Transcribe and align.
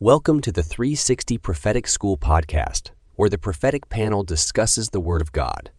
Welcome 0.00 0.40
to 0.42 0.52
the 0.52 0.62
360 0.62 1.38
Prophetic 1.38 1.88
School 1.88 2.16
podcast, 2.16 2.90
where 3.16 3.28
the 3.28 3.36
prophetic 3.36 3.88
panel 3.88 4.22
discusses 4.22 4.90
the 4.90 5.00
Word 5.00 5.20
of 5.20 5.32
God. 5.32 5.72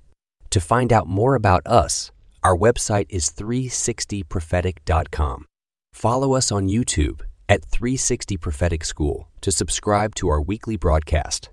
To 0.49 0.59
find 0.59 0.91
out 0.91 1.07
more 1.07 1.35
about 1.35 1.65
us, 1.65 2.11
our 2.43 2.53
website 2.53 3.05
is 3.07 3.29
360prophetic.com. 3.29 5.45
Follow 5.93 6.33
us 6.33 6.51
on 6.51 6.67
YouTube 6.67 7.21
at 7.47 7.63
360 7.63 8.35
Prophetic 8.35 8.83
School 8.83 9.29
to 9.39 9.53
subscribe 9.53 10.15
to 10.15 10.27
our 10.27 10.41
weekly 10.41 10.75
broadcast, 10.75 11.49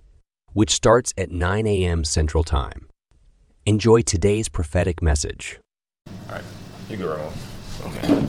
which 0.52 0.72
starts 0.72 1.14
at 1.16 1.30
9 1.30 1.68
a.m. 1.68 2.02
Central 2.02 2.42
Time. 2.42 2.88
Enjoy 3.64 4.00
today's 4.00 4.48
prophetic 4.48 5.00
message. 5.00 5.60
All 6.08 6.34
right, 6.34 6.42
you 6.90 6.96
go, 6.96 7.10
Ramon. 7.10 7.32
Okay. 7.84 8.26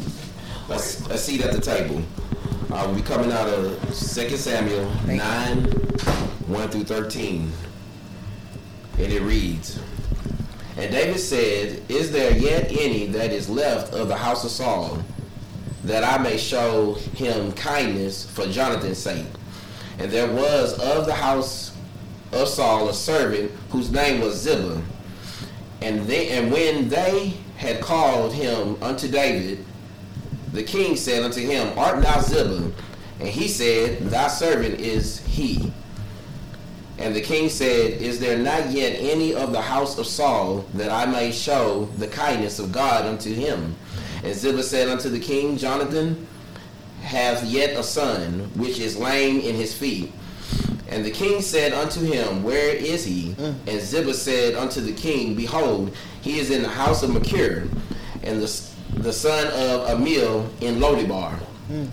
Let's, 0.70 1.08
let's 1.08 1.30
at 1.30 1.54
the 1.54 1.62
table. 1.62 2.04
Uh, 2.70 2.84
we'll 2.88 2.96
be 2.96 3.02
coming 3.02 3.32
out 3.32 3.48
of 3.48 3.80
2 3.86 3.94
Samuel 4.36 4.92
9, 5.06 5.64
1 5.64 6.70
through 6.70 6.84
13. 6.84 7.50
And 8.98 9.14
it 9.14 9.22
reads, 9.22 9.80
And 10.76 10.92
David 10.92 11.20
said, 11.20 11.82
Is 11.88 12.12
there 12.12 12.36
yet 12.36 12.70
any 12.70 13.06
that 13.08 13.32
is 13.32 13.48
left 13.50 13.94
of 13.94 14.10
the 14.10 14.18
house 14.18 14.44
of 14.44 14.52
Saul, 14.52 15.02
that 15.86 16.04
I 16.04 16.22
may 16.22 16.36
show 16.36 16.96
him 16.96 17.54
kindness 17.54 18.30
for 18.30 18.46
Jonathan's 18.48 18.98
sake? 18.98 19.26
And 20.00 20.12
there 20.12 20.30
was 20.30 20.78
of 20.80 21.06
the 21.06 21.14
house 21.16 21.78
of 22.34 22.46
Saul 22.50 22.90
a 22.90 22.94
servant 22.94 23.54
whose 23.70 23.90
name 23.90 24.20
was 24.20 24.42
Ziba. 24.42 24.82
And, 25.82 26.02
they, 26.02 26.38
and 26.38 26.52
when 26.52 26.90
they 26.90 27.36
had 27.56 27.80
called 27.80 28.34
him 28.34 28.76
unto 28.84 29.08
David, 29.08 29.64
the 30.58 30.64
king 30.64 30.96
said 30.96 31.24
unto 31.24 31.40
him, 31.40 31.78
Art 31.78 32.02
thou 32.02 32.20
Ziba? 32.22 32.72
And 33.20 33.30
he 33.30 33.48
said, 33.48 34.00
Thy 34.10 34.28
servant 34.28 34.80
is 34.80 35.26
he. 35.26 35.72
And 36.98 37.16
the 37.16 37.22
king 37.22 37.50
said, 37.50 38.02
Is 38.02 38.20
there 38.20 38.38
not 38.38 38.72
yet 38.72 38.98
any 39.00 39.34
of 39.34 39.52
the 39.52 39.62
house 39.62 39.98
of 39.98 40.08
Saul 40.08 40.66
that 40.74 40.92
I 40.92 41.06
may 41.06 41.32
show 41.32 41.86
the 41.98 42.08
kindness 42.08 42.60
of 42.60 42.72
God 42.72 43.06
unto 43.06 43.34
him? 43.34 43.76
And 44.24 44.34
Ziba 44.34 44.64
said 44.64 44.88
unto 44.88 45.10
the 45.10 45.20
king, 45.20 45.58
Jonathan 45.58 46.28
hath 47.02 47.44
yet 47.44 47.78
a 47.78 47.84
son, 47.84 48.50
which 48.56 48.80
is 48.80 48.98
lame 48.98 49.40
in 49.40 49.56
his 49.56 49.76
feet. 49.76 50.12
And 50.90 51.06
the 51.06 51.12
king 51.12 51.42
said 51.42 51.74
unto 51.74 52.02
him, 52.02 52.44
Where 52.44 52.74
is 52.74 53.06
he? 53.06 53.34
Mm. 53.34 53.56
And 53.68 53.82
Ziba 53.82 54.14
said 54.14 54.56
unto 54.56 54.82
the 54.82 54.94
king, 54.94 55.36
Behold, 55.36 55.96
he 56.22 56.40
is 56.40 56.50
in 56.50 56.64
the 56.64 56.70
house 56.70 57.04
of 57.04 57.12
Machir. 57.12 57.70
And 58.24 58.42
the 58.42 58.48
the 59.02 59.14
son 59.14 59.48
of 59.48 59.88
Ammiel 59.90 60.50
in 60.62 60.76
Lodibar. 60.76 61.34
Hmm. 61.68 61.86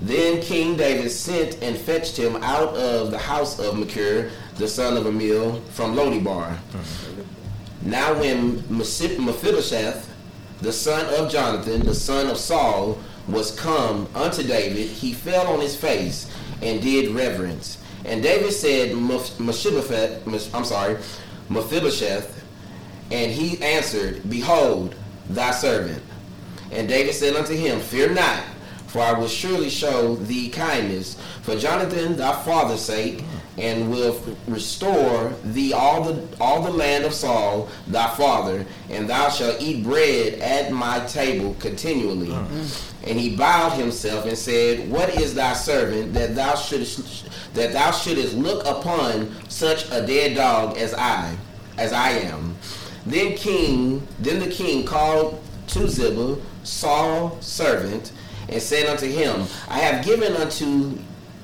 Then 0.00 0.40
King 0.42 0.76
David 0.76 1.10
sent 1.10 1.62
and 1.62 1.76
fetched 1.76 2.16
him 2.16 2.36
out 2.36 2.74
of 2.76 3.10
the 3.10 3.18
house 3.18 3.58
of 3.58 3.78
Machir, 3.78 4.30
the 4.56 4.68
son 4.68 4.96
of 4.96 5.04
Ammiel, 5.04 5.62
from 5.68 5.94
Lodibar. 5.94 6.56
Hmm. 6.56 7.22
Now 7.90 8.18
when 8.18 8.64
Mephibosheth, 8.68 10.12
the 10.60 10.72
son 10.72 11.06
of 11.14 11.30
Jonathan, 11.30 11.84
the 11.84 11.94
son 11.94 12.28
of 12.28 12.38
Saul, 12.38 12.98
was 13.28 13.58
come 13.58 14.08
unto 14.14 14.42
David, 14.42 14.88
he 14.88 15.12
fell 15.12 15.46
on 15.48 15.60
his 15.60 15.76
face 15.76 16.30
and 16.62 16.80
did 16.80 17.14
reverence. 17.14 17.78
And 18.04 18.22
David 18.22 18.52
said, 18.52 18.94
Mephibosheth, 18.96 20.54
I'm 20.54 20.64
sorry, 20.64 20.96
Mephibosheth, 21.48 22.44
and 23.10 23.30
he 23.30 23.60
answered, 23.62 24.28
Behold, 24.28 24.94
thy 25.28 25.50
servant. 25.50 26.02
And 26.70 26.88
David 26.88 27.14
said 27.14 27.36
unto 27.36 27.54
him, 27.54 27.80
Fear 27.80 28.14
not, 28.14 28.42
for 28.86 29.00
I 29.00 29.12
will 29.12 29.28
surely 29.28 29.70
show 29.70 30.16
thee 30.16 30.48
kindness 30.48 31.16
for 31.42 31.56
Jonathan 31.56 32.16
thy 32.16 32.32
father's 32.42 32.80
sake, 32.80 33.22
and 33.58 33.90
will 33.90 34.20
restore 34.46 35.32
thee 35.44 35.72
all 35.72 36.02
the 36.02 36.26
all 36.40 36.60
the 36.60 36.70
land 36.70 37.04
of 37.04 37.14
Saul 37.14 37.68
thy 37.86 38.08
father, 38.14 38.66
and 38.90 39.08
thou 39.08 39.28
shalt 39.28 39.60
eat 39.60 39.84
bread 39.84 40.34
at 40.40 40.72
my 40.72 41.00
table 41.06 41.56
continually. 41.60 42.28
Mm. 42.28 42.92
And 43.06 43.20
he 43.20 43.36
bowed 43.36 43.72
himself 43.72 44.26
and 44.26 44.36
said, 44.36 44.90
What 44.90 45.16
is 45.20 45.34
thy 45.34 45.54
servant 45.54 46.12
that 46.14 46.34
thou 46.34 46.54
shouldest 46.56 47.54
that 47.54 47.72
thou 47.72 47.92
shouldest 47.92 48.34
look 48.34 48.66
upon 48.66 49.30
such 49.48 49.90
a 49.90 50.04
dead 50.04 50.36
dog 50.36 50.76
as 50.76 50.92
I, 50.94 51.36
as 51.78 51.92
I 51.92 52.10
am? 52.10 52.56
Then 53.06 53.36
king, 53.36 54.06
then 54.18 54.40
the 54.40 54.50
king 54.50 54.84
called 54.84 55.40
to 55.68 55.88
Ziba, 55.88 56.36
Saul's 56.64 57.44
servant, 57.44 58.12
and 58.48 58.60
said 58.60 58.86
unto 58.86 59.06
him, 59.06 59.46
I 59.68 59.78
have 59.78 60.04
given 60.04 60.34
unto 60.34 60.98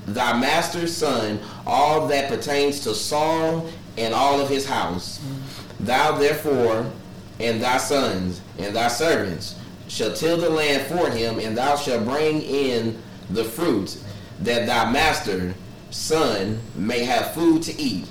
thy 0.07 0.39
master's 0.39 0.97
son 0.97 1.41
all 1.67 2.09
that 2.09 2.29
pertains 2.29 2.81
to 2.81 2.95
Saul 2.95 3.69
and 3.97 4.13
all 4.13 4.41
of 4.41 4.49
his 4.49 4.67
house. 4.67 5.19
Mm-hmm. 5.19 5.85
Thou 5.85 6.19
therefore 6.19 6.91
and 7.39 7.63
thy 7.63 7.77
sons 7.77 8.41
and 8.59 8.75
thy 8.75 8.89
servants 8.89 9.59
shall 9.89 10.13
till 10.13 10.39
the 10.39 10.49
land 10.49 10.87
for 10.87 11.11
him, 11.11 11.39
and 11.39 11.57
thou 11.57 11.77
shalt 11.77 12.05
bring 12.05 12.41
in 12.43 13.01
the 13.31 13.45
fruit, 13.45 13.99
that 14.41 14.67
thy 14.67 14.91
master's 14.91 15.55
son 15.91 16.59
may 16.75 17.05
have 17.05 17.35
food 17.35 17.63
to 17.63 17.79
eat. 17.81 18.07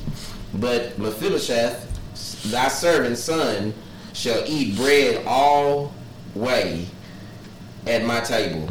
But 0.54 0.98
Mephibosheth, 1.00 1.91
thy 2.46 2.68
servant 2.68 3.18
son, 3.18 3.74
shall 4.14 4.44
eat 4.46 4.76
bread 4.76 5.24
all 5.26 5.94
way 6.36 6.88
at 7.88 8.04
my 8.04 8.20
table. 8.20 8.70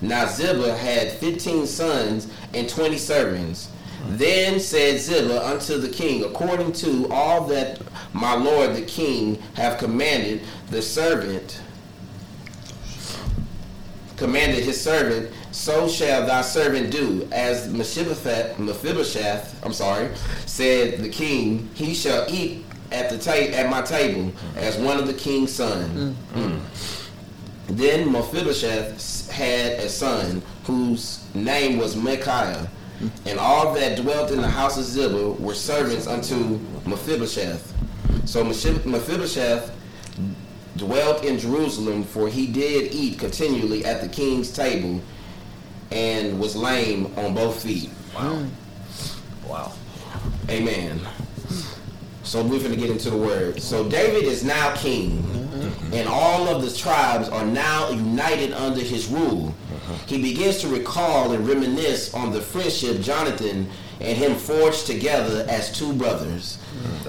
Now 0.00 0.26
Ziba 0.26 0.76
had 0.76 1.12
fifteen 1.12 1.66
sons 1.66 2.28
and 2.54 2.68
twenty 2.68 2.98
servants. 2.98 3.70
Then 4.08 4.58
said 4.58 4.98
Ziba 4.98 5.46
unto 5.46 5.76
the 5.78 5.88
king, 5.88 6.24
According 6.24 6.72
to 6.72 7.06
all 7.10 7.46
that 7.48 7.80
my 8.14 8.34
lord 8.34 8.74
the 8.74 8.82
king 8.82 9.40
have 9.54 9.78
commanded 9.78 10.40
the 10.70 10.80
servant, 10.80 11.60
commanded 14.16 14.64
his 14.64 14.80
servant, 14.80 15.30
so 15.52 15.86
shall 15.86 16.26
thy 16.26 16.40
servant 16.40 16.90
do. 16.90 17.28
As 17.30 17.68
Mephibosheth, 17.68 18.58
Mephibosheth, 18.58 19.64
I'm 19.64 19.74
sorry, 19.74 20.08
said 20.46 21.00
the 21.00 21.08
king, 21.08 21.68
he 21.74 21.92
shall 21.94 22.26
eat 22.32 22.64
at 22.90 23.10
the 23.10 23.18
ta- 23.18 23.32
at 23.56 23.70
my 23.70 23.82
table 23.82 24.32
as 24.56 24.76
one 24.78 24.98
of 24.98 25.06
the 25.06 25.14
king's 25.14 25.52
sons. 25.52 26.16
Mm. 26.34 26.60
Then 27.68 28.10
Mephibosheth 28.10 29.30
had 29.30 29.72
a 29.74 29.88
son 29.88 30.42
whose 30.64 31.24
name 31.34 31.78
was 31.78 31.94
Micaiah, 31.94 32.68
and 33.26 33.38
all 33.38 33.72
that 33.74 33.96
dwelt 33.96 34.32
in 34.32 34.40
the 34.40 34.48
house 34.48 34.76
of 34.76 34.84
Ziba 34.84 35.32
were 35.32 35.54
servants 35.54 36.06
unto 36.06 36.58
Mephibosheth. 36.84 37.72
So 38.24 38.42
Mephibosheth 38.44 39.72
dwelt 40.76 41.24
in 41.24 41.38
Jerusalem, 41.38 42.02
for 42.02 42.28
he 42.28 42.46
did 42.46 42.92
eat 42.92 43.18
continually 43.18 43.84
at 43.84 44.00
the 44.00 44.08
king's 44.08 44.50
table, 44.52 45.00
and 45.92 46.38
was 46.40 46.56
lame 46.56 47.06
on 47.16 47.34
both 47.34 47.62
feet. 47.62 47.90
Wow. 48.14 48.44
Wow. 49.46 49.72
Amen. 50.48 51.00
So 52.30 52.44
we're 52.44 52.60
going 52.60 52.70
to 52.70 52.76
get 52.76 52.90
into 52.90 53.10
the 53.10 53.16
word. 53.16 53.60
So 53.60 53.88
David 53.88 54.22
is 54.22 54.44
now 54.44 54.72
king, 54.76 55.20
and 55.92 56.08
all 56.08 56.46
of 56.46 56.62
the 56.62 56.70
tribes 56.70 57.28
are 57.28 57.44
now 57.44 57.90
united 57.90 58.52
under 58.52 58.80
his 58.80 59.08
rule. 59.08 59.52
He 60.06 60.22
begins 60.22 60.60
to 60.60 60.68
recall 60.68 61.32
and 61.32 61.44
reminisce 61.44 62.14
on 62.14 62.30
the 62.30 62.40
friendship 62.40 63.00
Jonathan 63.00 63.68
and 63.98 64.16
him 64.16 64.36
forged 64.36 64.86
together 64.86 65.44
as 65.48 65.76
two 65.76 65.92
brothers. 65.94 66.58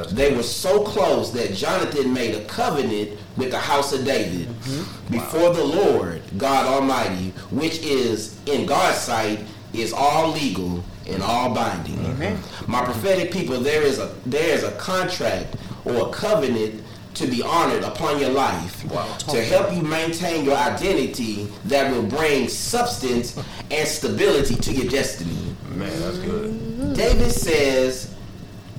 They 0.09 0.35
were 0.35 0.41
so 0.41 0.81
close 0.83 1.31
that 1.33 1.53
Jonathan 1.53 2.11
made 2.11 2.33
a 2.33 2.43
covenant 2.45 3.19
with 3.37 3.51
the 3.51 3.59
house 3.59 3.93
of 3.93 4.03
David 4.03 4.47
mm-hmm. 4.47 5.13
before 5.13 5.53
the 5.53 5.63
Lord 5.63 6.23
God 6.39 6.65
Almighty, 6.65 7.29
which 7.51 7.77
is 7.83 8.39
in 8.47 8.65
God's 8.65 8.97
sight 8.97 9.41
is 9.73 9.93
all 9.93 10.31
legal 10.31 10.83
and 11.07 11.21
all 11.23 11.53
binding. 11.53 11.97
My 12.67 12.83
prophetic 12.83 13.31
people, 13.31 13.59
there 13.59 13.81
is 13.83 13.99
a 13.99 14.13
there 14.25 14.49
is 14.55 14.63
a 14.63 14.71
contract 14.73 15.55
or 15.85 16.09
a 16.09 16.11
covenant 16.11 16.83
to 17.15 17.27
be 17.27 17.41
honored 17.43 17.83
upon 17.83 18.19
your 18.19 18.29
life 18.29 18.83
to 19.19 19.43
help 19.43 19.73
you 19.73 19.81
maintain 19.81 20.45
your 20.45 20.55
identity 20.55 21.47
that 21.65 21.91
will 21.91 22.03
bring 22.03 22.47
substance 22.47 23.37
and 23.69 23.87
stability 23.87 24.55
to 24.55 24.71
your 24.71 24.89
destiny. 24.89 25.55
Man, 25.75 25.99
that's 25.99 26.17
good. 26.19 26.95
David 26.95 27.31
says, 27.31 28.15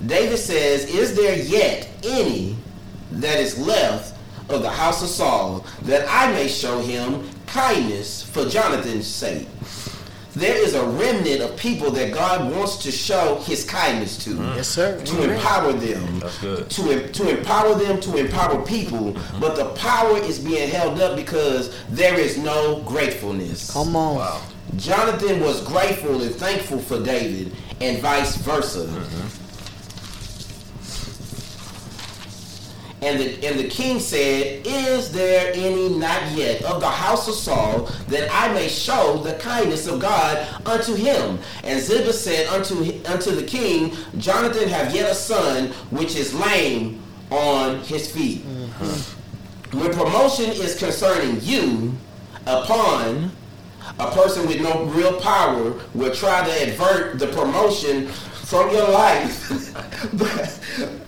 David 0.05 0.37
says, 0.37 0.85
is 0.93 1.15
there 1.15 1.37
yet 1.37 1.87
any 2.03 2.55
that 3.11 3.39
is 3.39 3.57
left 3.59 4.15
of 4.49 4.61
the 4.63 4.69
house 4.69 5.03
of 5.03 5.09
Saul 5.09 5.65
that 5.83 6.07
I 6.09 6.31
may 6.33 6.47
show 6.47 6.79
him 6.81 7.29
kindness 7.45 8.23
for 8.23 8.47
Jonathan's 8.49 9.07
sake? 9.07 9.47
There 10.35 10.55
is 10.55 10.73
a 10.73 10.83
remnant 10.83 11.41
of 11.41 11.55
people 11.57 11.91
that 11.91 12.13
God 12.13 12.51
wants 12.51 12.77
to 12.77 12.91
show 12.91 13.35
his 13.41 13.63
kindness 13.63 14.17
to. 14.25 14.31
Mm. 14.31 14.55
Yes, 14.55 14.67
sir. 14.67 14.99
To 15.03 15.15
Amen. 15.15 15.29
empower 15.31 15.73
them. 15.73 16.19
That's 16.19 16.37
good. 16.39 16.69
To, 16.69 17.11
to 17.11 17.37
empower 17.37 17.75
them 17.75 17.99
to 18.01 18.17
empower 18.17 18.65
people. 18.65 19.15
But 19.39 19.55
the 19.55 19.69
power 19.75 20.17
is 20.17 20.39
being 20.39 20.69
held 20.69 20.99
up 20.99 21.15
because 21.15 21.75
there 21.89 22.19
is 22.19 22.37
no 22.37 22.81
gratefulness. 22.81 23.71
Come 23.71 23.95
on. 23.95 24.15
Wow. 24.15 24.41
Jonathan 24.77 25.39
was 25.41 25.61
grateful 25.61 26.21
and 26.21 26.33
thankful 26.33 26.79
for 26.79 27.03
David, 27.03 27.55
and 27.79 27.99
vice 27.99 28.37
versa. 28.37 28.85
Mm-hmm. 28.85 29.42
And 33.03 33.19
the, 33.19 33.47
and 33.47 33.59
the 33.59 33.67
king 33.67 33.99
said, 33.99 34.65
Is 34.65 35.11
there 35.11 35.51
any 35.53 35.89
not 35.89 36.31
yet 36.31 36.61
of 36.63 36.79
the 36.79 36.89
house 36.89 37.27
of 37.27 37.35
Saul 37.35 37.89
that 38.07 38.29
I 38.31 38.53
may 38.53 38.69
show 38.69 39.17
the 39.17 39.33
kindness 39.35 39.87
of 39.87 39.99
God 39.99 40.47
unto 40.65 40.95
him? 40.95 41.39
And 41.65 41.81
Ziba 41.81 42.13
said 42.13 42.47
unto, 42.47 43.03
unto 43.05 43.31
the 43.31 43.43
king, 43.43 43.93
Jonathan 44.17 44.69
have 44.69 44.95
yet 44.95 45.11
a 45.11 45.15
son 45.15 45.67
which 45.91 46.15
is 46.15 46.33
lame 46.33 47.03
on 47.29 47.81
his 47.81 48.09
feet. 48.09 48.45
Mm-hmm. 48.45 49.79
When 49.79 49.91
promotion 49.91 50.51
is 50.51 50.77
concerning 50.77 51.39
you 51.41 51.93
upon 52.45 53.31
a 53.99 54.11
person 54.11 54.47
with 54.47 54.61
no 54.61 54.85
real 54.85 55.19
power 55.19 55.73
will 55.93 56.13
try 56.13 56.45
to 56.47 56.71
avert 56.71 57.19
the 57.19 57.27
promotion 57.27 58.07
from 58.07 58.71
your 58.71 58.89
life 58.89 59.51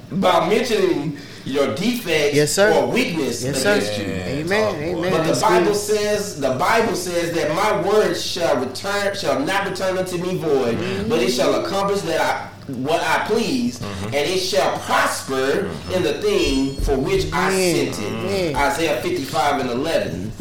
by 0.11 0.49
mentioning 0.49 1.17
your 1.45 1.75
defects 1.75 2.35
Yes, 2.35 2.51
sir. 2.53 2.73
or 2.73 2.87
weakness 2.87 3.43
Yes, 3.43 3.61
sir. 3.61 3.75
against 3.75 3.97
you. 3.99 4.05
Amen. 4.05 4.75
Amen. 4.75 5.11
But 5.11 5.17
the 5.21 5.27
That's 5.29 5.41
Bible 5.41 5.65
good. 5.67 5.75
says, 5.75 6.39
the 6.41 6.55
Bible 6.55 6.95
says 6.95 7.31
that 7.33 7.53
my 7.55 7.81
words 7.87 8.23
shall 8.25 8.57
return, 8.57 9.15
shall 9.15 9.39
not 9.39 9.67
return 9.69 9.97
unto 9.97 10.17
me 10.17 10.37
void, 10.37 10.75
Mm-hmm. 10.77 11.09
but 11.09 11.19
it 11.21 11.31
shall 11.31 11.63
accomplish 11.65 12.01
that 12.01 12.19
I 12.21 12.49
what 12.67 12.99
I 13.03 13.27
please, 13.27 13.79
and 14.05 14.15
it 14.15 14.39
shall 14.39 14.75
prosper 14.79 15.69
in 15.93 16.01
the 16.01 16.13
thing 16.19 16.77
for 16.81 16.97
which 16.97 17.31
I 17.31 17.51
Amen. 17.53 17.93
sent 17.93 18.07
it. 18.07 18.11
Amen. 18.11 18.55
Isaiah 18.55 18.99
55 19.03 19.61
and 19.61 19.69
11. 19.69 20.31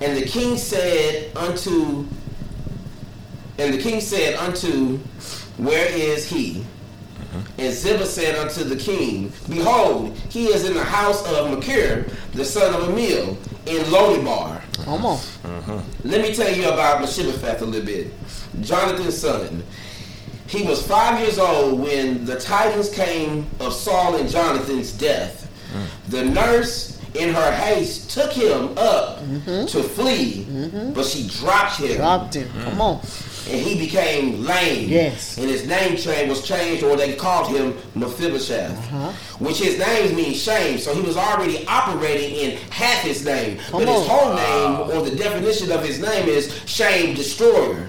And 0.00 0.16
the 0.16 0.22
king 0.24 0.56
said 0.56 1.36
unto, 1.36 2.06
and 3.58 3.74
the 3.74 3.78
king 3.82 4.00
said 4.00 4.36
unto, 4.36 4.96
Where 5.58 5.86
is 5.92 6.30
he? 6.30 6.64
And 7.58 7.74
Ziba 7.74 8.06
said 8.06 8.36
unto 8.36 8.62
the 8.62 8.76
king, 8.76 9.32
Behold, 9.48 10.16
he 10.30 10.46
is 10.46 10.64
in 10.64 10.74
the 10.74 10.84
house 10.84 11.26
of 11.26 11.50
Machir, 11.50 12.06
the 12.32 12.44
son 12.44 12.72
of 12.72 12.88
Ammiel, 12.88 13.36
in 13.66 13.84
Lodibar. 13.86 14.62
Come 14.84 15.04
on. 15.04 15.18
Uh-huh. 15.44 15.82
Let 16.04 16.22
me 16.22 16.32
tell 16.32 16.54
you 16.54 16.68
about 16.68 17.00
Mephibosheth 17.00 17.60
a 17.60 17.64
little 17.64 17.84
bit. 17.84 18.12
Jonathan's 18.60 19.18
son. 19.18 19.64
He 20.46 20.62
was 20.62 20.86
five 20.86 21.20
years 21.20 21.38
old 21.38 21.80
when 21.80 22.24
the 22.24 22.38
tidings 22.38 22.90
came 22.90 23.46
of 23.60 23.74
Saul 23.74 24.16
and 24.16 24.30
Jonathan's 24.30 24.92
death. 24.92 25.50
Mm. 25.74 26.10
The 26.10 26.24
nurse, 26.24 26.98
in 27.14 27.34
her 27.34 27.52
haste, 27.52 28.10
took 28.10 28.32
him 28.32 28.78
up 28.78 29.18
mm-hmm. 29.18 29.66
to 29.66 29.82
flee, 29.82 30.44
mm-hmm. 30.44 30.92
but 30.94 31.04
she 31.04 31.28
dropped 31.28 31.80
him 31.80 31.96
Dropped 31.96 32.34
him. 32.34 32.48
Come 32.62 32.80
on. 32.80 33.00
And 33.46 33.60
he 33.60 33.78
became 33.78 34.44
lame. 34.44 34.88
Yes. 34.88 35.36
And 35.38 35.48
his 35.48 35.66
name 35.66 35.96
change 35.96 36.28
was 36.28 36.42
changed, 36.46 36.82
or 36.82 36.96
they 36.96 37.14
called 37.14 37.48
him 37.48 37.74
Mephibosheth, 37.94 38.72
Uh-huh. 38.72 39.12
which 39.38 39.58
his 39.58 39.78
name 39.78 40.16
means 40.16 40.40
shame. 40.42 40.78
So 40.78 40.94
he 40.94 41.00
was 41.00 41.16
already 41.16 41.66
operating 41.66 42.34
in 42.34 42.56
half 42.70 43.02
his 43.02 43.24
name, 43.24 43.58
Come 43.70 43.84
but 43.84 43.88
his 43.94 44.06
whole 44.06 44.34
name, 44.34 44.90
or 44.90 45.02
the 45.08 45.14
definition 45.16 45.70
of 45.72 45.84
his 45.84 46.00
name, 46.00 46.28
is 46.28 46.52
shame 46.66 47.14
destroyer. 47.14 47.86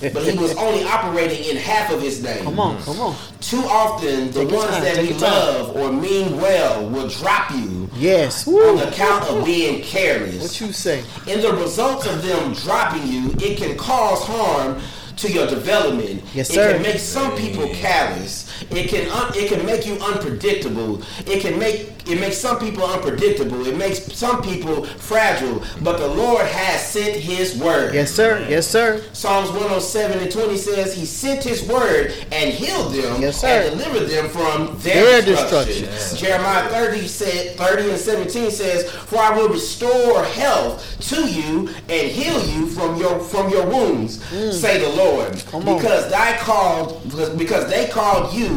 but 0.00 0.22
he 0.22 0.36
was 0.38 0.54
only 0.56 0.82
operating 0.84 1.44
in 1.44 1.56
half 1.56 1.92
of 1.92 2.00
his 2.00 2.22
name. 2.22 2.42
Come 2.44 2.58
on. 2.58 2.82
Come 2.82 3.00
on. 3.00 3.16
Too 3.40 3.60
often, 3.66 4.30
the 4.30 4.44
Take 4.44 4.50
ones 4.54 4.70
time, 4.70 4.82
that 4.84 4.98
we 4.98 5.12
love 5.14 5.76
or 5.76 5.92
mean 5.92 6.40
well 6.40 6.88
will 6.88 7.08
drop 7.08 7.50
you 7.50 7.88
Yes. 7.96 8.46
on 8.46 8.54
Woo. 8.54 8.78
account 8.80 9.24
of 9.28 9.44
being 9.44 9.82
careless. 9.82 10.40
What 10.42 10.60
you 10.60 10.72
say? 10.72 11.02
In 11.26 11.42
the 11.42 11.52
results 11.52 12.06
of 12.06 12.22
them 12.22 12.54
dropping 12.54 13.06
you, 13.08 13.34
it 13.40 13.58
can 13.58 13.76
cause 13.76 14.22
harm 14.24 14.80
to 15.20 15.30
your 15.30 15.46
development. 15.46 16.22
Yes, 16.34 16.50
it 16.50 16.54
can 16.54 16.82
make 16.82 16.98
some 16.98 17.36
people 17.36 17.68
callous. 17.68 18.49
It 18.70 18.88
can 18.88 19.08
un- 19.10 19.32
it 19.34 19.48
can 19.48 19.64
make 19.66 19.86
you 19.86 19.94
unpredictable. 19.94 21.02
It 21.26 21.40
can 21.40 21.58
make 21.58 21.92
it 22.06 22.18
makes 22.18 22.38
some 22.38 22.58
people 22.58 22.84
unpredictable. 22.84 23.66
It 23.66 23.76
makes 23.76 24.00
some 24.16 24.42
people 24.42 24.84
fragile. 24.84 25.62
But 25.82 25.98
the 25.98 26.08
Lord 26.08 26.44
has 26.46 26.84
sent 26.86 27.14
His 27.16 27.56
word. 27.56 27.94
Yes, 27.94 28.10
sir. 28.12 28.44
Yes, 28.48 28.66
sir. 28.66 29.02
Psalms 29.12 29.50
107 29.50 30.18
and 30.18 30.30
20 30.32 30.56
says 30.56 30.94
he 30.96 31.04
sent 31.06 31.44
his 31.44 31.62
word 31.68 32.12
and 32.32 32.50
healed 32.52 32.92
them 32.94 33.20
Yes, 33.20 33.40
sir. 33.40 33.48
and 33.48 33.78
delivered 33.78 34.08
them 34.08 34.28
from 34.28 34.78
Their 34.80 35.22
their, 35.22 35.22
destruction. 35.22 35.84
destruction. 35.84 36.26
Jeremiah 36.26 36.68
30 36.70 37.06
said 37.06 37.56
30 37.56 37.90
and 37.90 37.98
17 37.98 38.50
says, 38.50 38.90
For 38.90 39.18
I 39.18 39.36
will 39.36 39.48
restore 39.48 40.24
health 40.24 40.84
to 41.10 41.28
you 41.30 41.68
and 41.88 42.10
heal 42.10 42.40
you 42.48 42.66
from 42.68 42.96
your 42.96 43.20
from 43.20 43.50
your 43.50 43.66
wounds, 43.66 44.22
say 44.58 44.78
the 44.78 44.88
Lord. 44.96 45.32
Mm. 45.32 45.50
Come 45.50 45.68
on. 45.68 45.76
because 45.76 46.10
thy 46.10 46.36
called 46.38 47.02
because- 47.04 47.30
because 47.30 47.70
they 47.70 47.88
called 47.88 48.32
you 48.34 48.49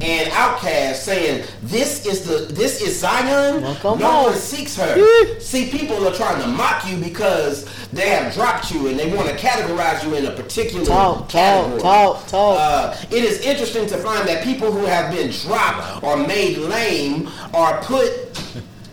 an 0.00 0.30
outcast, 0.32 1.04
saying, 1.04 1.44
This 1.62 2.06
is 2.06 2.22
the 2.24 2.52
this 2.54 2.80
is 2.80 3.00
Zion. 3.00 3.62
Well, 3.62 3.96
no 3.96 4.06
on. 4.06 4.22
one 4.24 4.34
seeks 4.34 4.76
her. 4.76 4.96
Yeah. 4.96 5.38
See, 5.40 5.70
people 5.70 6.06
are 6.06 6.14
trying 6.14 6.40
to 6.40 6.46
mock 6.48 6.88
you 6.88 6.96
because 6.98 7.66
they 7.92 8.08
have 8.10 8.32
dropped 8.32 8.70
you 8.70 8.88
and 8.88 8.98
they 8.98 9.12
want 9.14 9.28
to 9.28 9.34
categorize 9.36 10.04
you 10.04 10.14
in 10.14 10.26
a 10.26 10.30
particular 10.30 10.84
Talk, 10.84 11.28
category. 11.28 11.80
talk, 11.80 12.16
talk, 12.20 12.26
talk. 12.28 12.58
Uh, 12.60 12.96
it 13.10 13.24
is 13.24 13.40
interesting 13.40 13.86
to 13.88 13.96
find 13.98 14.28
that 14.28 14.44
people 14.44 14.70
who 14.70 14.84
have 14.86 15.12
been 15.12 15.30
dropped 15.32 16.02
or 16.04 16.16
made 16.16 16.58
lame 16.58 17.28
are 17.52 17.80
put 17.82 18.27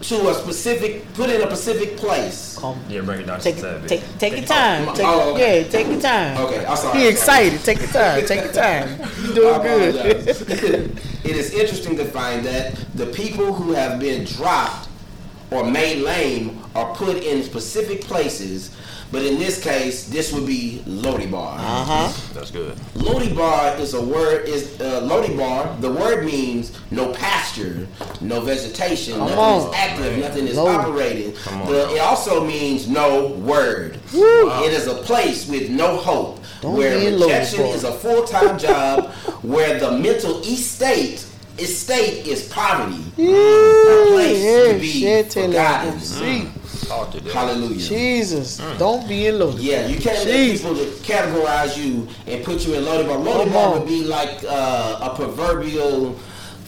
to 0.01 0.29
a 0.29 0.33
specific, 0.33 1.11
put 1.13 1.29
in 1.29 1.41
a 1.41 1.45
specific 1.45 1.97
place. 1.97 2.57
Come. 2.59 2.79
Yeah, 2.89 3.01
bring 3.01 3.21
it 3.21 3.27
down 3.27 3.39
Take, 3.39 3.55
to 3.55 3.61
seven. 3.61 3.87
take, 3.87 4.03
take 4.19 4.33
your 4.37 4.45
time. 4.45 4.87
Oh, 4.89 4.95
take, 4.95 5.05
Oh, 5.05 5.33
okay. 5.33 5.61
Yeah, 5.61 5.67
take 5.69 5.87
your 5.87 6.01
time. 6.01 6.37
Okay, 6.45 6.65
I'm 6.65 6.77
sorry. 6.77 6.99
He 6.99 7.07
excited. 7.07 7.59
Take 7.63 7.79
your 7.79 7.87
time. 7.87 8.25
Take 8.25 8.43
your 8.43 8.53
time. 8.53 8.89
You 9.23 9.49
I 9.49 9.63
doing 9.63 9.91
good. 9.91 10.27
it 11.23 11.35
is 11.35 11.53
interesting 11.53 11.95
to 11.97 12.05
find 12.05 12.45
that 12.45 12.75
the 12.95 13.07
people 13.07 13.53
who 13.53 13.71
have 13.71 13.99
been 13.99 14.25
dropped 14.25 14.89
or 15.51 15.63
made 15.63 16.01
lame 16.03 16.61
are 16.75 16.93
put 16.95 17.17
in 17.23 17.43
specific 17.43 18.01
places, 18.01 18.75
but 19.15 19.23
in 19.25 19.39
this 19.39 19.63
case, 19.63 20.09
this 20.09 20.33
would 20.33 20.45
be 20.45 20.81
Lodibar. 20.85 21.53
Uh 21.55 21.85
huh. 21.85 22.13
That's 22.33 22.51
good. 22.51 22.75
Lodibar 22.95 23.79
is 23.79 23.93
a 23.93 24.01
word 24.01 24.45
is 24.45 24.77
uh, 24.81 24.99
Lodibar. 25.03 25.79
The 25.79 25.89
word 25.89 26.25
means 26.25 26.77
no 26.91 27.13
pasture, 27.13 27.87
no 28.19 28.41
vegetation, 28.41 29.13
Come 29.13 29.29
nothing 29.29 29.39
on. 29.39 29.69
is 29.69 29.73
active, 29.73 30.17
nothing 30.19 30.47
is 30.47 30.57
Lodi. 30.57 30.77
operating. 30.77 31.31
Come 31.33 31.61
on 31.61 31.71
The- 31.71 31.93
it 31.95 31.99
also 31.99 32.45
means 32.45 32.89
no 32.89 33.27
word. 33.27 33.99
Woo. 34.13 34.49
It 34.65 34.73
is 34.73 34.87
a 34.87 34.95
place 34.95 35.47
with 35.47 35.69
no 35.69 35.95
hope, 35.95 36.41
Don't 36.61 36.75
where 36.75 36.97
rejection 36.97 37.61
Lodibar. 37.61 37.73
is 37.75 37.83
a 37.85 37.93
full 37.93 38.25
time 38.25 38.59
job, 38.59 39.11
where 39.43 39.79
the 39.79 39.91
mental 39.97 40.41
estate 40.41 41.25
estate 41.57 42.25
is 42.27 42.47
poverty. 42.49 43.01
A 43.17 44.05
place 44.11 44.43
Yeah, 44.43 44.73
to 44.73 44.79
be 44.79 44.87
shit, 44.87 45.33
forgotten. 45.33 45.93
her. 45.93 45.99
See, 45.99 46.47
Talk 46.87 47.11
to. 47.11 47.19
Hallelujah. 47.33 47.77
Jesus, 47.79 48.57
don't 48.77 49.07
be 49.07 49.25
in 49.27 49.39
low. 49.39 49.55
Yeah, 49.57 49.87
you 49.87 49.97
can't 49.99 50.19
Jeez. 50.27 50.63
let 50.63 50.75
people 50.75 50.75
categorize 51.03 51.77
you 51.77 52.07
and 52.27 52.43
put 52.45 52.65
you 52.67 52.75
in 52.75 52.85
Lodi 52.85 53.07
Bar. 53.07 53.15
Come 53.17 53.25
Lodi 53.25 53.49
Bar 53.51 53.79
would 53.79 53.87
be 53.87 54.03
like 54.03 54.43
uh, 54.47 54.99
a 55.11 55.15
proverbial 55.15 56.15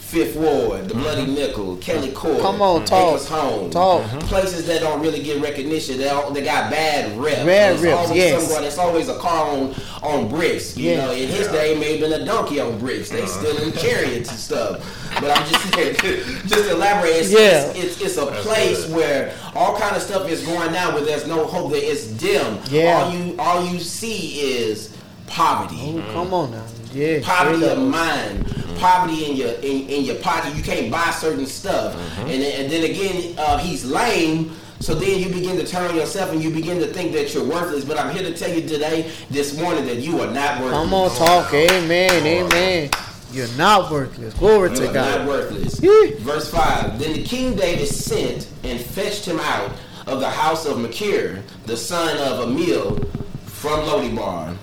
Fifth 0.08 0.36
Ward, 0.36 0.88
the 0.88 0.94
mm-hmm. 0.94 1.02
Bloody 1.02 1.26
Nickel, 1.26 1.76
Kelly 1.76 2.08
mm-hmm. 2.08 2.16
Court, 2.16 2.40
Come 2.40 2.62
on, 2.62 2.82
talk. 2.86 3.12
Acres 3.16 3.28
Home, 3.28 3.70
Talk. 3.70 4.02
Mm-hmm. 4.04 4.18
places 4.20 4.66
that 4.66 4.80
don't 4.80 5.02
really 5.02 5.22
get 5.22 5.42
recognition. 5.42 5.98
They 5.98 6.04
don't, 6.04 6.32
they 6.32 6.42
got 6.42 6.70
bad 6.70 7.14
reps. 7.18 7.36
Bad 7.44 7.44
There's 7.44 7.82
reps, 7.82 8.14
yes. 8.14 8.42
someone- 8.42 8.64
It's 8.64 8.78
always 8.78 9.10
a 9.10 9.18
car 9.18 9.48
on 9.50 9.74
on 10.02 10.28
bricks. 10.28 10.78
You 10.78 10.92
Yeah. 10.92 11.04
know, 11.04 11.12
in 11.12 11.28
his 11.28 11.48
day, 11.48 11.74
it 11.74 11.78
may 11.78 11.98
have 11.98 12.00
been 12.00 12.22
a 12.22 12.24
donkey 12.24 12.58
on 12.58 12.78
bricks. 12.78 13.10
They 13.10 13.20
uh-huh. 13.20 13.28
still 13.28 13.62
in 13.62 13.72
chariots 13.84 14.30
and 14.30 14.38
stuff. 14.38 15.10
But 15.20 15.36
I'm 15.36 15.46
just 15.46 15.74
saying, 15.74 15.96
just 16.46 16.70
elaborate. 16.70 17.16
It's, 17.16 17.30
Yeah. 17.30 17.66
it's, 17.72 17.78
it's, 17.78 18.00
it's 18.00 18.16
a 18.16 18.26
place 18.26 18.86
good. 18.86 18.96
where 18.96 19.34
all 19.54 19.76
kind 19.76 19.94
of 19.94 20.00
stuff 20.00 20.26
is 20.30 20.42
going 20.46 20.72
down, 20.72 20.94
where 20.94 21.04
there's 21.04 21.26
no 21.26 21.44
hope. 21.44 21.72
That 21.72 21.86
it's 21.86 22.06
dim. 22.06 22.58
Yeah. 22.70 23.02
All 23.02 23.12
you 23.12 23.34
all 23.38 23.66
you 23.66 23.78
see 23.78 24.40
is 24.40 24.96
poverty. 25.28 25.76
Oh, 25.80 26.12
come 26.12 26.34
on 26.34 26.50
now. 26.50 26.64
Yeah. 26.92 27.20
Poverty 27.22 27.58
straight 27.58 27.72
of 27.72 27.78
up. 27.78 27.84
mind, 27.88 28.46
poverty 28.78 29.30
in 29.30 29.36
your 29.36 29.50
in, 29.54 29.88
in 29.88 30.04
your 30.04 30.16
pocket. 30.16 30.54
You 30.56 30.62
can't 30.62 30.90
buy 30.90 31.10
certain 31.10 31.46
stuff, 31.46 31.94
and 32.18 32.42
then, 32.42 32.62
and 32.62 32.72
then 32.72 32.84
again, 32.90 33.34
uh, 33.38 33.58
he's 33.58 33.84
lame. 33.84 34.52
So 34.80 34.94
then 34.94 35.18
you 35.18 35.28
begin 35.28 35.56
to 35.56 35.66
turn 35.66 35.90
on 35.90 35.96
yourself 35.96 36.30
and 36.30 36.40
you 36.40 36.50
begin 36.50 36.78
to 36.78 36.86
think 36.86 37.12
that 37.14 37.34
you're 37.34 37.42
worthless. 37.44 37.84
But 37.84 37.98
I'm 37.98 38.14
here 38.14 38.22
to 38.22 38.32
tell 38.32 38.48
you 38.48 38.60
today, 38.66 39.10
this 39.28 39.58
morning, 39.58 39.84
that 39.86 39.96
you 39.96 40.20
are 40.20 40.30
not 40.30 40.60
worthless. 40.60 40.80
Come 40.84 40.94
on, 40.94 41.10
talk. 41.16 41.52
Amen. 41.52 42.24
Amen. 42.24 42.90
You're 43.32 43.52
not 43.56 43.90
worthless. 43.90 44.34
Glory 44.34 44.70
You 44.70 44.76
to 44.76 44.82
are 44.90 44.92
not 44.92 45.18
God. 45.18 45.28
worthless. 45.28 45.80
Verse 46.20 46.48
5 46.50 46.98
Then 47.00 47.12
the 47.14 47.24
king 47.24 47.56
David 47.56 47.88
sent 47.88 48.48
and 48.62 48.80
fetched 48.80 49.24
him 49.24 49.40
out 49.40 49.72
of 50.06 50.20
the 50.20 50.30
house 50.30 50.64
of 50.64 50.78
Machir, 50.78 51.42
the 51.66 51.76
son 51.76 52.16
of 52.18 52.48
Ammiel, 52.48 53.04
from 53.46 53.80
Lodibar. 53.80 54.56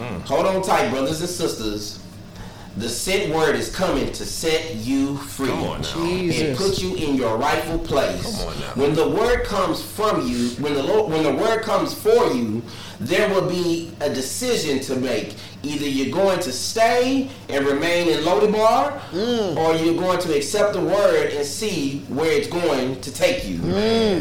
Mm. 0.00 0.22
Hold 0.22 0.46
on 0.46 0.62
tight, 0.62 0.90
brothers 0.90 1.20
and 1.20 1.28
sisters. 1.28 2.02
The 2.76 2.88
sent 2.88 3.34
word 3.34 3.56
is 3.56 3.74
coming 3.74 4.12
to 4.12 4.24
set 4.24 4.76
you 4.76 5.16
free 5.16 5.48
Come 5.48 5.64
on 5.64 5.82
now. 5.82 6.04
and 6.04 6.56
put 6.56 6.80
you 6.80 6.94
in 6.94 7.16
your 7.16 7.36
rightful 7.36 7.78
place. 7.80 8.22
Come 8.22 8.48
on 8.48 8.60
now. 8.60 8.72
When 8.74 8.94
the 8.94 9.08
word 9.08 9.44
comes 9.44 9.82
from 9.82 10.26
you, 10.26 10.50
when 10.60 10.74
the 10.74 10.82
Lord, 10.82 11.12
when 11.12 11.24
the 11.24 11.34
word 11.34 11.62
comes 11.62 11.92
for 11.92 12.32
you, 12.32 12.62
there 13.00 13.28
will 13.28 13.48
be 13.48 13.92
a 14.00 14.08
decision 14.08 14.80
to 14.80 14.96
make. 14.96 15.34
Either 15.62 15.86
you're 15.86 16.10
going 16.14 16.38
to 16.40 16.52
stay 16.52 17.28
and 17.50 17.66
remain 17.66 18.08
in 18.08 18.20
Lodibar, 18.24 18.98
Mm. 19.12 19.56
or 19.58 19.74
you're 19.74 19.94
going 20.00 20.18
to 20.20 20.34
accept 20.34 20.72
the 20.72 20.80
word 20.80 21.32
and 21.34 21.44
see 21.46 22.02
where 22.08 22.30
it's 22.32 22.48
going 22.48 22.98
to 23.02 23.12
take 23.12 23.46
you. 23.46 23.58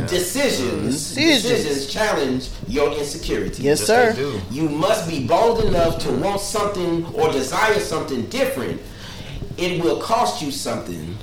Decisions, 0.07 0.95
Mm. 0.95 1.15
Decisions. 1.15 1.43
decisions 1.43 1.85
challenge 1.93 2.49
your 2.67 2.91
insecurity. 2.91 3.63
Yes, 3.63 3.79
Yes, 3.79 3.87
sir. 3.87 4.13
do. 4.13 4.41
You 4.51 4.67
must 4.69 5.07
be 5.07 5.19
bold 5.25 5.63
enough 5.63 5.97
to 5.99 6.11
want 6.11 6.41
something 6.41 7.05
or 7.13 7.31
desire 7.31 7.79
something 7.79 8.23
different. 8.23 8.81
It 9.57 9.81
will 9.83 9.97
cost 9.97 10.41
you 10.41 10.51
something 10.51 11.17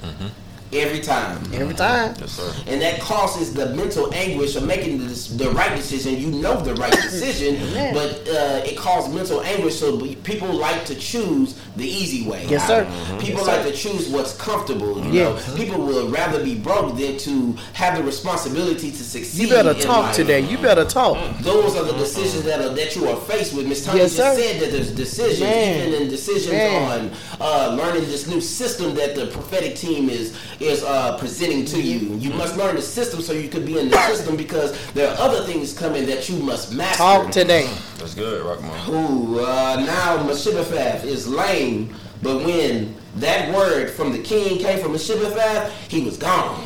every 0.72 1.00
time. 1.00 1.38
Every 1.54 1.74
time. 1.74 2.14
Yes, 2.18 2.32
sir. 2.32 2.54
And 2.66 2.80
that 2.82 3.00
causes 3.00 3.52
the 3.54 3.74
mental 3.74 4.12
anguish 4.14 4.56
of 4.56 4.64
making 4.66 4.98
the, 4.98 5.06
the 5.36 5.50
right 5.50 5.74
decision. 5.76 6.16
You 6.16 6.28
know 6.30 6.60
the 6.60 6.74
right 6.74 6.92
decision, 7.02 7.56
Amen. 7.56 7.94
but 7.94 8.10
uh, 8.28 8.62
it 8.64 8.76
causes 8.76 9.14
mental 9.14 9.42
anguish. 9.42 9.78
So 9.78 9.98
people 10.24 10.52
like 10.52 10.84
to 10.86 10.94
choose 10.94 11.58
the 11.76 11.86
easy 11.86 12.28
way. 12.28 12.46
Yes, 12.48 12.66
sir. 12.66 12.84
People 13.18 13.40
Yes, 13.40 13.46
like 13.46 13.62
sir. 13.64 13.70
to 13.70 13.76
choose 13.76 14.08
what's 14.08 14.36
comfortable. 14.36 15.04
You 15.06 15.12
Yes. 15.12 15.48
know, 15.48 15.56
people 15.56 15.84
would 15.86 16.10
rather 16.12 16.42
be 16.42 16.54
broke 16.54 16.96
than 16.96 17.16
to 17.18 17.52
have 17.74 17.96
the 17.96 18.02
responsibility 18.04 18.90
to 18.90 19.04
succeed. 19.04 19.42
You 19.42 19.48
better 19.48 19.74
talk 19.74 20.06
life. 20.06 20.16
today. 20.16 20.40
You 20.40 20.58
better 20.58 20.84
talk. 20.84 21.16
Those 21.40 21.76
are 21.76 21.84
the 21.84 21.92
decisions 21.94 22.44
that 22.44 22.60
are, 22.60 22.70
that 22.74 22.96
you 22.96 23.08
are 23.08 23.16
faced 23.16 23.54
with. 23.54 23.66
Miss 23.66 23.84
Tony 23.84 23.98
Yes, 24.00 24.16
just 24.16 24.36
sir. 24.36 24.42
said 24.42 24.60
that 24.60 24.72
there's 24.72 24.90
decisions, 24.92 25.40
Man. 25.40 25.88
even 25.88 26.02
in 26.02 26.08
decisions 26.08 26.52
Man. 26.52 27.10
on 27.10 27.16
uh, 27.40 27.74
learning 27.76 28.04
this 28.04 28.26
new 28.26 28.40
system 28.40 28.94
that 28.94 29.14
the 29.14 29.26
prophetic 29.28 29.76
team 29.76 30.08
is 30.10 30.36
is 30.60 30.82
uh, 30.82 31.16
presenting 31.18 31.64
to 31.66 31.80
you. 31.80 32.16
You 32.16 32.30
must 32.30 32.56
learn 32.56 32.76
the 32.76 32.82
system 32.82 33.20
so 33.20 33.32
you 33.32 33.48
could 33.48 33.66
be 33.66 33.78
in 33.78 33.88
the 33.88 33.98
system 34.08 34.36
because 34.36 34.72
there 34.92 35.08
are 35.10 35.16
other 35.18 35.44
things 35.44 35.76
coming 35.76 36.06
that 36.06 36.28
you 36.28 36.36
must 36.38 36.72
master. 36.74 36.98
Talk 36.98 37.30
today. 37.30 37.68
That's 37.98 38.14
good, 38.14 38.44
Rockman. 38.44 38.88
Ooh, 38.88 39.40
uh, 39.40 39.82
now 39.86 40.22
Mephibosheth 40.24 41.04
is 41.04 41.28
lame, 41.28 41.94
but 42.22 42.44
when 42.44 42.96
that 43.16 43.54
word 43.54 43.90
from 43.90 44.12
the 44.12 44.18
king 44.18 44.58
came 44.58 44.78
from 44.80 44.92
Mephibosheth, 44.92 45.90
he 45.90 46.04
was 46.04 46.16
gone. 46.16 46.62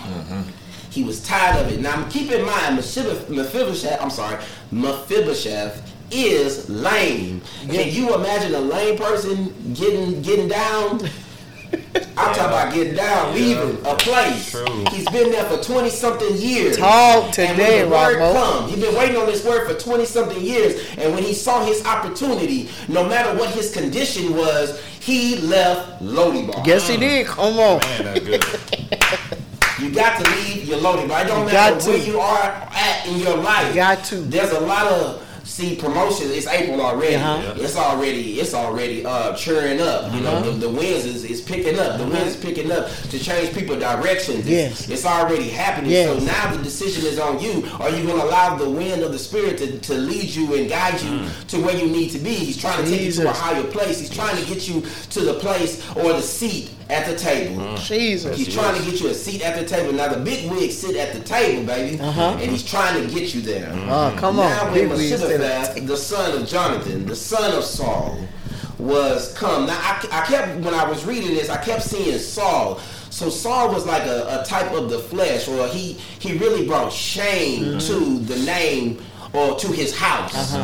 He 0.91 1.05
was 1.05 1.25
tired 1.25 1.65
of 1.65 1.73
it. 1.73 1.81
Now 1.81 2.09
keep 2.09 2.33
in 2.33 2.45
mind, 2.45 2.77
Mephibosheth, 2.77 3.31
Mephibosheth 3.31 4.03
I'm 4.03 4.11
sorry, 4.11 4.43
Mephibosheth 4.73 5.89
is 6.11 6.69
lame. 6.69 7.41
Can 7.69 7.89
you 7.95 8.15
imagine 8.15 8.55
a 8.55 8.61
lame 8.61 8.99
person 8.99 9.75
getting 9.75 10.21
getting 10.23 10.49
down? 10.49 11.09
I'm 11.73 12.35
talking 12.35 12.45
about 12.45 12.75
getting 12.75 12.95
down, 12.95 13.35
leaving 13.35 13.79
a 13.87 13.95
place. 13.95 14.51
True. 14.51 14.85
He's 14.91 15.09
been 15.09 15.33
there 15.33 15.45
for 15.45 15.63
20 15.63 15.89
something 15.89 16.37
years. 16.37 16.77
Talk 16.77 17.25
And 17.39 17.57
today, 17.57 17.81
when 17.83 17.91
the 17.91 17.97
word 17.97 18.35
come, 18.35 18.69
He's 18.69 18.81
been 18.81 18.95
waiting 18.95 19.17
on 19.17 19.27
this 19.27 19.45
word 19.45 19.71
for 19.71 19.79
20 19.79 20.05
something 20.05 20.41
years. 20.41 20.97
And 20.99 21.15
when 21.15 21.23
he 21.23 21.33
saw 21.33 21.65
his 21.65 21.85
opportunity, 21.87 22.69
no 22.89 23.09
matter 23.09 23.39
what 23.39 23.51
his 23.51 23.73
condition 23.73 24.37
was, 24.37 24.83
he 25.01 25.37
left 25.39 26.03
Lodibar. 26.03 26.67
Yes, 26.67 26.89
he 26.89 26.97
mm. 26.97 27.01
did. 27.01 27.27
Come 27.27 27.59
on. 27.59 27.81
Man, 27.81 28.05
that's 28.05 28.21
good. 28.21 28.45
You 29.81 29.91
got 29.91 30.23
to 30.23 30.31
leave 30.33 30.69
your 30.69 30.79
Lodibar. 30.79 31.25
It 31.25 31.29
don't 31.29 31.41
You 31.41 31.47
matter 31.47 31.75
got 31.75 31.81
to. 31.81 31.91
where 31.91 31.99
you 31.99 32.21
are 32.21 32.69
at 32.71 33.07
in 33.07 33.19
your 33.19 33.39
life. 33.39 33.69
You 33.69 33.75
got 33.77 34.05
to. 34.05 34.17
There's 34.17 34.53
a 34.53 34.61
lot 34.61 34.87
of 34.87 35.27
see 35.51 35.75
promotion. 35.77 36.29
It's 36.31 36.47
April 36.47 36.81
already. 36.81 37.17
Uh-huh. 37.17 37.55
It's 37.57 37.77
already 37.77 38.41
it's 38.41 38.55
already 38.55 39.05
uh 39.05 39.35
churning 39.37 39.81
up. 39.81 40.13
You 40.15 40.21
know, 40.21 40.41
the, 40.41 40.53
the 40.53 40.69
winds 40.69 41.05
is, 41.05 41.25
is 41.25 41.41
picking 41.41 41.79
up. 41.79 41.99
The 41.99 42.05
winds 42.07 42.37
is 42.37 42.37
picking 42.37 42.71
up 42.71 42.89
to 43.11 43.19
change 43.19 43.53
people 43.55 43.79
directions. 43.79 44.41
It's, 44.41 44.49
Yes. 44.49 44.89
it's 44.89 45.05
already 45.05 45.49
happening. 45.49 45.91
Yes. 45.91 46.09
So 46.19 46.25
now 46.25 46.55
the 46.57 46.63
decision 46.63 47.05
is 47.05 47.19
on 47.19 47.41
you. 47.41 47.67
Are 47.81 47.91
you 47.91 48.07
going 48.07 48.19
to 48.21 48.25
allow 48.25 48.57
the 48.57 48.71
wind 48.71 49.03
of 49.03 49.13
the 49.13 49.19
spirit 49.19 49.59
to, 49.59 49.79
to 49.79 49.95
lead 49.95 50.29
you 50.35 50.55
and 50.55 50.69
guide 50.69 51.01
you 51.03 51.27
to 51.49 51.63
where 51.65 51.77
you 51.77 51.87
need 51.91 52.11
to 52.11 52.19
be? 52.19 52.31
He's 52.35 52.57
trying 52.57 52.85
to 52.85 52.91
take 52.91 53.03
you 53.03 53.13
to 53.13 53.29
a 53.29 53.33
higher 53.33 53.65
place. 53.65 53.99
He's 54.01 54.11
trying 54.11 54.37
to 54.43 54.49
get 54.49 54.69
you 54.69 54.83
to 55.11 55.21
the 55.21 55.35
place 55.35 55.85
or 55.97 56.13
the 56.13 56.23
seat 56.23 56.71
at 56.91 57.07
the 57.07 57.17
table. 57.17 57.77
Jesus. 57.77 58.37
He's 58.37 58.53
trying 58.53 58.79
to 58.79 58.85
get 58.91 59.01
you 59.01 59.09
a 59.09 59.15
seat 59.15 59.43
at 59.43 59.59
the 59.59 59.65
table. 59.65 59.93
Now 59.93 60.09
the 60.09 60.21
big 60.23 60.51
wigs 60.51 60.77
sit 60.77 60.97
at 60.97 61.13
the 61.15 61.21
table, 61.21 61.65
baby, 61.65 62.01
Uh-huh. 62.01 62.37
and 62.41 62.51
he's 62.51 62.65
trying 62.65 63.01
to 63.07 63.13
get 63.15 63.35
you 63.35 63.41
there. 63.41 63.71
Oh, 63.89 64.15
come 64.19 64.37
Now 64.37 64.67
on. 64.67 64.73
when 64.73 64.97
sit 64.99 65.21
at 65.21 65.41
Mephibosheth, 65.41 65.87
the 65.87 65.97
son 65.97 66.43
of 66.43 66.49
Jonathan, 66.49 67.07
the 67.07 67.17
son 67.17 67.53
of 67.57 67.65
Saul, 67.65 68.19
was 68.79 69.33
come. 69.35 69.67
Now 69.67 69.79
I, 69.79 70.07
I 70.11 70.27
kept 70.27 70.61
when 70.65 70.75
I 70.75 70.89
was 70.89 71.05
reading 71.05 71.31
this, 71.35 71.49
I 71.51 71.63
kept 71.63 71.83
seeing 71.83 72.19
Saul. 72.19 72.81
So 73.11 73.29
Saul 73.29 73.73
was 73.75 73.85
like 73.87 74.05
a, 74.05 74.41
a 74.41 74.45
type 74.47 74.73
of 74.73 74.89
the 74.89 74.99
flesh, 74.99 75.49
or 75.49 75.67
he 75.69 75.93
he 76.19 76.39
really 76.39 76.67
brought 76.67 76.93
shame 76.93 77.79
to 77.79 78.19
the 78.21 78.37
name 78.45 79.03
or 79.33 79.57
to 79.59 79.69
his 79.69 79.97
house. 79.97 80.55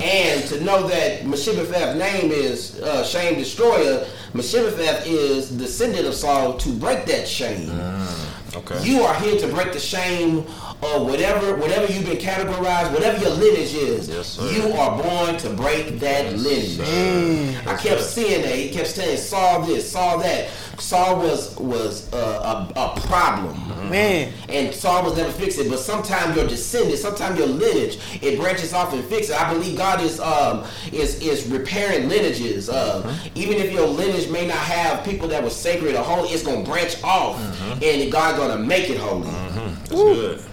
And 0.00 0.42
to 0.48 0.60
know 0.64 0.86
that 0.88 1.24
Mephibosheth's 1.26 1.98
name 1.98 2.30
is 2.32 2.80
uh, 2.80 3.04
Shame 3.04 3.34
Destroyer, 3.38 4.06
Mephibosheth 4.34 5.06
is 5.06 5.50
descendant 5.50 6.06
of 6.06 6.14
Saul 6.14 6.56
to 6.58 6.70
break 6.70 7.04
that 7.06 7.28
shame. 7.28 7.68
Ah, 7.72 8.40
okay. 8.56 8.82
You 8.82 9.02
are 9.02 9.14
here 9.20 9.38
to 9.38 9.46
break 9.48 9.72
the 9.72 9.78
shame 9.80 10.38
of 10.82 11.06
whatever 11.06 11.56
whatever 11.56 11.92
you've 11.92 12.06
been 12.06 12.16
categorized, 12.16 12.92
whatever 12.92 13.18
your 13.20 13.30
lineage 13.30 13.74
is. 13.74 14.08
Yes, 14.08 14.26
sir. 14.28 14.50
you 14.50 14.72
are 14.72 15.02
born 15.02 15.36
to 15.38 15.50
break 15.50 15.98
that 16.00 16.32
lineage. 16.36 16.78
sir. 16.78 17.62
I 17.66 17.76
kept 17.76 18.00
seeing 18.02 18.42
that. 18.42 18.54
He 18.54 18.70
kept 18.70 18.88
saying, 18.88 19.18
"Saw 19.18 19.58
this, 19.60 19.90
saw 19.92 20.16
that." 20.16 20.48
Saul 20.78 21.18
was 21.18 21.56
was 21.58 22.12
uh, 22.12 22.66
a, 22.76 22.80
a 22.80 23.00
problem. 23.02 23.58
Man. 23.90 24.32
And 24.48 24.74
Saul 24.74 25.04
was 25.04 25.16
never 25.16 25.30
fixed 25.30 25.58
it, 25.58 25.68
but 25.68 25.78
sometimes 25.78 26.36
your 26.36 26.46
descendants, 26.46 27.02
sometimes 27.02 27.38
your 27.38 27.48
lineage, 27.48 27.98
it 28.22 28.38
branches 28.38 28.72
off 28.72 28.92
and 28.94 29.04
fixes. 29.04 29.32
I 29.34 29.52
believe 29.52 29.76
God 29.76 30.00
is 30.00 30.18
um 30.20 30.64
is 30.92 31.20
is 31.20 31.46
repairing 31.48 32.08
lineages. 32.08 32.68
Uh, 32.70 33.16
even 33.34 33.58
if 33.58 33.72
your 33.72 33.86
lineage 33.86 34.30
may 34.30 34.46
not 34.46 34.56
have 34.56 35.04
people 35.04 35.28
that 35.28 35.42
were 35.42 35.50
sacred 35.50 35.94
or 35.94 36.02
holy, 36.02 36.28
it's 36.30 36.42
gonna 36.42 36.64
branch 36.64 37.02
off, 37.02 37.38
and 37.82 38.10
God's 38.12 38.38
gonna 38.38 38.58
make 38.62 38.88
it 38.88 38.98
holy. 38.98 39.28
That's 39.30 39.90
good. 39.90 40.44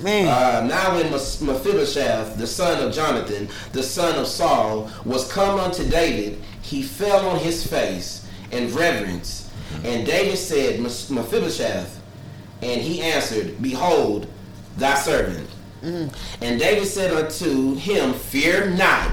Man. 0.00 0.26
Uh, 0.26 0.66
now 0.66 0.96
when 0.96 1.10
Mephibosheth, 1.10 2.36
the 2.36 2.46
son 2.46 2.82
of 2.86 2.92
Jonathan, 2.92 3.48
the 3.72 3.82
son 3.82 4.18
of 4.18 4.26
Saul, 4.26 4.90
was 5.04 5.30
come 5.32 5.58
unto 5.60 5.88
David, 5.88 6.40
he 6.62 6.82
fell 6.82 7.28
on 7.28 7.38
his 7.38 7.66
face 7.66 8.26
in 8.50 8.74
reverence. 8.74 9.43
And 9.84 10.06
David 10.06 10.38
said, 10.38 10.80
Mephibosheth, 10.80 12.00
and 12.62 12.80
he 12.80 13.02
answered, 13.02 13.60
Behold, 13.62 14.26
thy 14.78 14.94
servant. 14.94 15.48
Mm-hmm. 15.82 16.42
And 16.42 16.58
David 16.58 16.86
said 16.86 17.12
unto 17.12 17.74
him, 17.74 18.14
Fear 18.14 18.70
not, 18.70 19.12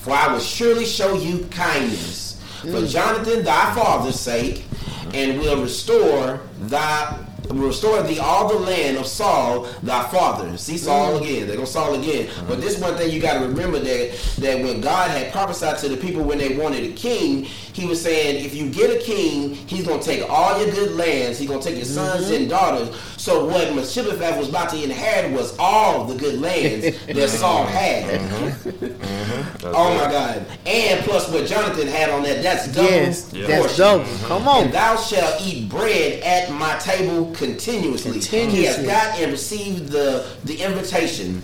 for 0.00 0.12
I 0.12 0.32
will 0.32 0.40
surely 0.40 0.84
show 0.84 1.14
you 1.14 1.44
kindness. 1.50 2.40
For 2.60 2.68
mm. 2.68 2.90
Jonathan 2.90 3.44
thy 3.44 3.74
father's 3.74 4.18
sake, 4.18 4.64
and 5.12 5.40
will 5.40 5.60
restore 5.60 6.40
thy 6.60 7.23
restore 7.50 8.02
thee 8.02 8.18
all 8.18 8.48
the 8.48 8.58
land 8.58 8.96
of 8.96 9.06
Saul 9.06 9.68
thy 9.82 10.06
father. 10.08 10.56
See 10.56 10.78
Saul 10.78 11.12
mm. 11.12 11.22
again. 11.22 11.46
They're 11.46 11.56
gonna 11.56 11.66
Saul 11.66 11.94
again. 11.94 12.30
But 12.48 12.58
mm. 12.58 12.60
this 12.60 12.78
one 12.78 12.96
thing 12.96 13.10
you 13.10 13.20
gotta 13.20 13.46
remember 13.46 13.78
that 13.78 14.36
that 14.38 14.58
when 14.62 14.80
God 14.80 15.10
had 15.10 15.32
prophesied 15.32 15.78
to 15.78 15.88
the 15.88 15.96
people 15.96 16.22
when 16.22 16.38
they 16.38 16.56
wanted 16.56 16.84
a 16.84 16.92
king, 16.92 17.44
he 17.44 17.86
was 17.86 18.00
saying, 18.00 18.44
if 18.44 18.54
you 18.54 18.70
get 18.70 18.90
a 18.90 19.04
king, 19.04 19.54
he's 19.54 19.86
gonna 19.86 20.02
take 20.02 20.28
all 20.28 20.58
your 20.58 20.70
good 20.72 20.92
lands, 20.92 21.38
he's 21.38 21.48
gonna 21.48 21.62
take 21.62 21.76
your 21.76 21.84
sons 21.84 22.26
mm-hmm. 22.26 22.34
and 22.34 22.50
daughters. 22.50 22.94
So 23.16 23.46
what 23.46 23.74
Mephibosheth 23.74 24.38
was 24.38 24.48
about 24.48 24.70
to 24.70 24.82
inherit 24.82 25.32
was 25.32 25.56
all 25.58 26.04
the 26.04 26.14
good 26.14 26.40
lands 26.40 26.96
that 27.06 27.28
Saul 27.28 27.66
had. 27.66 28.20
Mm-hmm. 28.20 28.94
Mm-hmm. 29.04 29.58
That's 29.58 29.76
Oh 29.76 29.94
my 29.94 30.10
God! 30.10 30.46
And 30.66 31.00
plus, 31.04 31.28
what 31.30 31.46
Jonathan 31.46 31.86
had 31.86 32.10
on 32.10 32.22
that, 32.24 32.42
that's 32.42 32.68
double 32.68 32.90
yes. 32.90 33.30
That's 33.30 33.76
double. 33.76 34.04
Come 34.26 34.48
on. 34.48 34.64
And 34.64 34.74
thou 34.74 34.96
shalt 34.96 35.40
eat 35.40 35.68
bread 35.68 36.22
at 36.22 36.52
my 36.52 36.76
table 36.78 37.33
continuously. 37.34 38.20
He 38.50 38.64
has 38.64 38.84
got 38.86 39.18
and 39.20 39.32
received 39.32 39.88
the 39.88 40.26
the 40.44 40.62
invitation. 40.62 41.42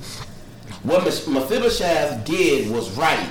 What 0.82 1.04
Mephibosheth 1.04 2.24
did 2.24 2.70
was 2.70 2.90
right. 2.96 3.30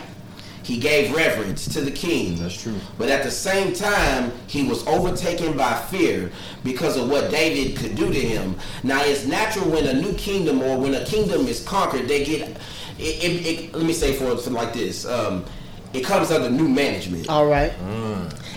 He 0.62 0.78
gave 0.78 1.16
reverence 1.16 1.68
to 1.74 1.82
the 1.82 1.90
king. 1.90 2.36
That's 2.36 2.62
true. 2.62 2.76
But 3.00 3.10
at 3.10 3.24
the 3.24 3.32
same 3.32 3.74
time, 3.74 4.32
he 4.46 4.68
was 4.68 4.86
overtaken 4.86 5.58
by 5.58 5.74
fear 5.74 6.32
because 6.64 6.96
of 6.96 7.10
what 7.10 7.32
David 7.32 7.76
could 7.76 7.96
do 7.96 8.14
to 8.14 8.20
him. 8.20 8.56
Now, 8.84 9.04
it's 9.04 9.26
natural 9.26 9.68
when 9.68 9.88
a 9.88 10.00
new 10.00 10.14
kingdom 10.14 10.62
or 10.62 10.78
when 10.78 10.94
a 10.94 11.04
kingdom 11.06 11.48
is 11.48 11.64
conquered, 11.64 12.08
they 12.08 12.24
get. 12.24 12.50
It, 13.00 13.24
it, 13.24 13.46
it, 13.48 13.74
let 13.74 13.86
me 13.86 13.94
say 13.94 14.14
for 14.14 14.26
something 14.36 14.54
like 14.54 14.74
this. 14.74 15.08
Um, 15.08 15.44
it 15.94 16.04
comes 16.04 16.30
under 16.30 16.52
new 16.52 16.68
management. 16.68 17.30
All 17.30 17.48
right. 17.48 17.74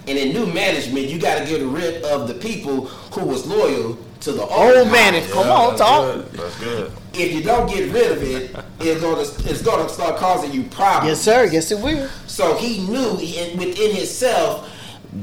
And 0.09 0.19
in 0.19 0.33
new 0.33 0.47
management, 0.53 1.07
you 1.07 1.19
got 1.21 1.39
to 1.39 1.45
get 1.45 1.63
rid 1.63 2.03
of 2.05 2.27
the 2.29 2.35
people 2.35 2.87
who 2.87 3.25
was 3.25 3.47
loyal 3.47 3.97
to 4.21 4.33
the 4.33 4.43
old, 4.43 4.77
Old 4.77 4.87
guy. 4.87 4.93
manage. 4.93 5.31
Come 5.31 5.49
on, 5.49 5.69
that's 5.77 5.81
talk. 5.81 6.15
good. 6.15 6.33
That's 6.33 6.59
good. 6.61 6.93
If 7.15 7.33
you 7.35 7.43
don't 7.43 7.69
get 7.69 7.93
rid 7.93 8.11
of 8.13 8.23
it, 8.23 8.57
it's 8.81 9.01
gonna 9.01 9.21
it's 9.21 9.63
gonna 9.63 9.89
start 9.89 10.17
causing 10.17 10.51
you 10.53 10.63
problems. 10.65 11.09
Yes, 11.09 11.21
sir. 11.21 11.45
Yes, 11.45 11.71
it 11.71 11.79
will. 11.81 12.09
So 12.27 12.57
he 12.57 12.79
knew 12.87 13.19
in, 13.21 13.59
within 13.59 13.95
himself, 13.95 14.69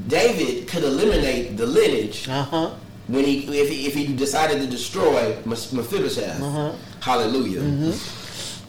David 0.08 0.68
could 0.68 0.84
eliminate 0.84 1.58
the 1.58 1.66
lineage 1.66 2.28
Uh 2.30 2.44
huh. 2.44 2.70
when 3.08 3.26
he 3.26 3.40
if 3.60 3.70
he, 3.70 3.88
if 3.88 3.94
he 3.96 4.14
decided 4.16 4.60
to 4.62 4.68
destroy 4.68 5.36
Mes- 5.46 5.74
Mephibosheth. 5.74 6.42
Uh-huh. 6.42 6.72
Hallelujah. 7.02 7.62
Mm-hmm. 7.62 7.92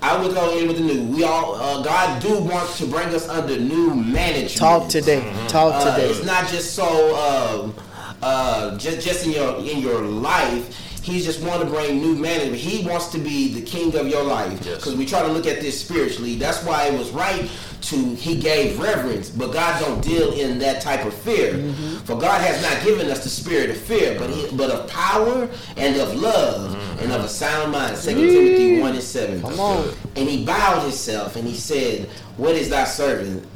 I 0.02 0.16
would 0.20 0.32
go 0.34 0.56
in 0.58 0.66
with 0.68 0.78
the 0.78 0.82
new. 0.82 1.02
We 1.04 1.24
all 1.24 1.54
uh, 1.56 1.82
God 1.82 2.22
do 2.22 2.38
want 2.38 2.70
to 2.76 2.86
bring 2.86 3.08
us 3.08 3.28
under 3.28 3.58
new 3.58 3.94
management. 3.94 4.56
Talk 4.56 4.88
today. 4.88 5.20
Talk 5.48 5.74
Uh, 5.74 5.94
today. 5.94 6.08
it's 6.08 6.24
not 6.24 6.48
just 6.48 6.74
so 6.74 6.84
um, 7.16 7.74
uh, 8.22 8.76
just 8.78 9.06
just 9.06 9.26
in 9.26 9.32
your 9.32 9.56
in 9.58 9.78
your 9.80 10.00
life. 10.02 10.76
He 11.02 11.20
just 11.20 11.42
wanting 11.42 11.66
to 11.66 11.72
bring 11.72 12.00
new 12.00 12.14
management. 12.14 12.56
He 12.56 12.86
wants 12.86 13.08
to 13.08 13.18
be 13.18 13.52
the 13.54 13.62
king 13.62 13.94
of 13.96 14.08
your 14.08 14.22
life. 14.22 14.64
Yes. 14.64 14.76
Because 14.76 14.96
we 14.96 15.06
try 15.06 15.22
to 15.22 15.28
look 15.28 15.46
at 15.46 15.60
this 15.60 15.80
spiritually. 15.80 16.36
That's 16.36 16.62
why 16.64 16.86
it 16.86 16.98
was 16.98 17.10
right 17.10 17.50
to 17.82 18.14
he 18.14 18.36
gave 18.36 18.78
reverence, 18.78 19.30
but 19.30 19.52
God 19.52 19.80
don't 19.80 20.02
deal 20.02 20.32
in 20.32 20.58
that 20.58 20.82
type 20.82 21.04
of 21.04 21.14
fear. 21.14 21.54
Mm-hmm. 21.54 21.96
For 22.04 22.18
God 22.18 22.40
has 22.40 22.62
not 22.62 22.84
given 22.84 23.10
us 23.10 23.24
the 23.24 23.30
spirit 23.30 23.70
of 23.70 23.76
fear, 23.76 24.18
but 24.18 24.30
he, 24.30 24.54
but 24.56 24.70
of 24.70 24.88
power 24.88 25.48
and 25.76 25.96
of 25.96 26.14
love 26.14 26.74
and 27.00 27.12
of 27.12 27.24
a 27.24 27.28
sound 27.28 27.72
mind. 27.72 27.96
Second 27.96 28.28
Timothy 28.28 28.80
one 28.80 28.94
and 28.94 29.02
seven. 29.02 29.40
Come 29.40 29.58
on. 29.58 29.94
And 30.16 30.28
he 30.28 30.44
bowed 30.44 30.82
himself 30.82 31.36
and 31.36 31.46
he 31.46 31.54
said, 31.54 32.08
What 32.36 32.54
is 32.54 32.68
thy 32.68 32.84
servant 32.84 33.46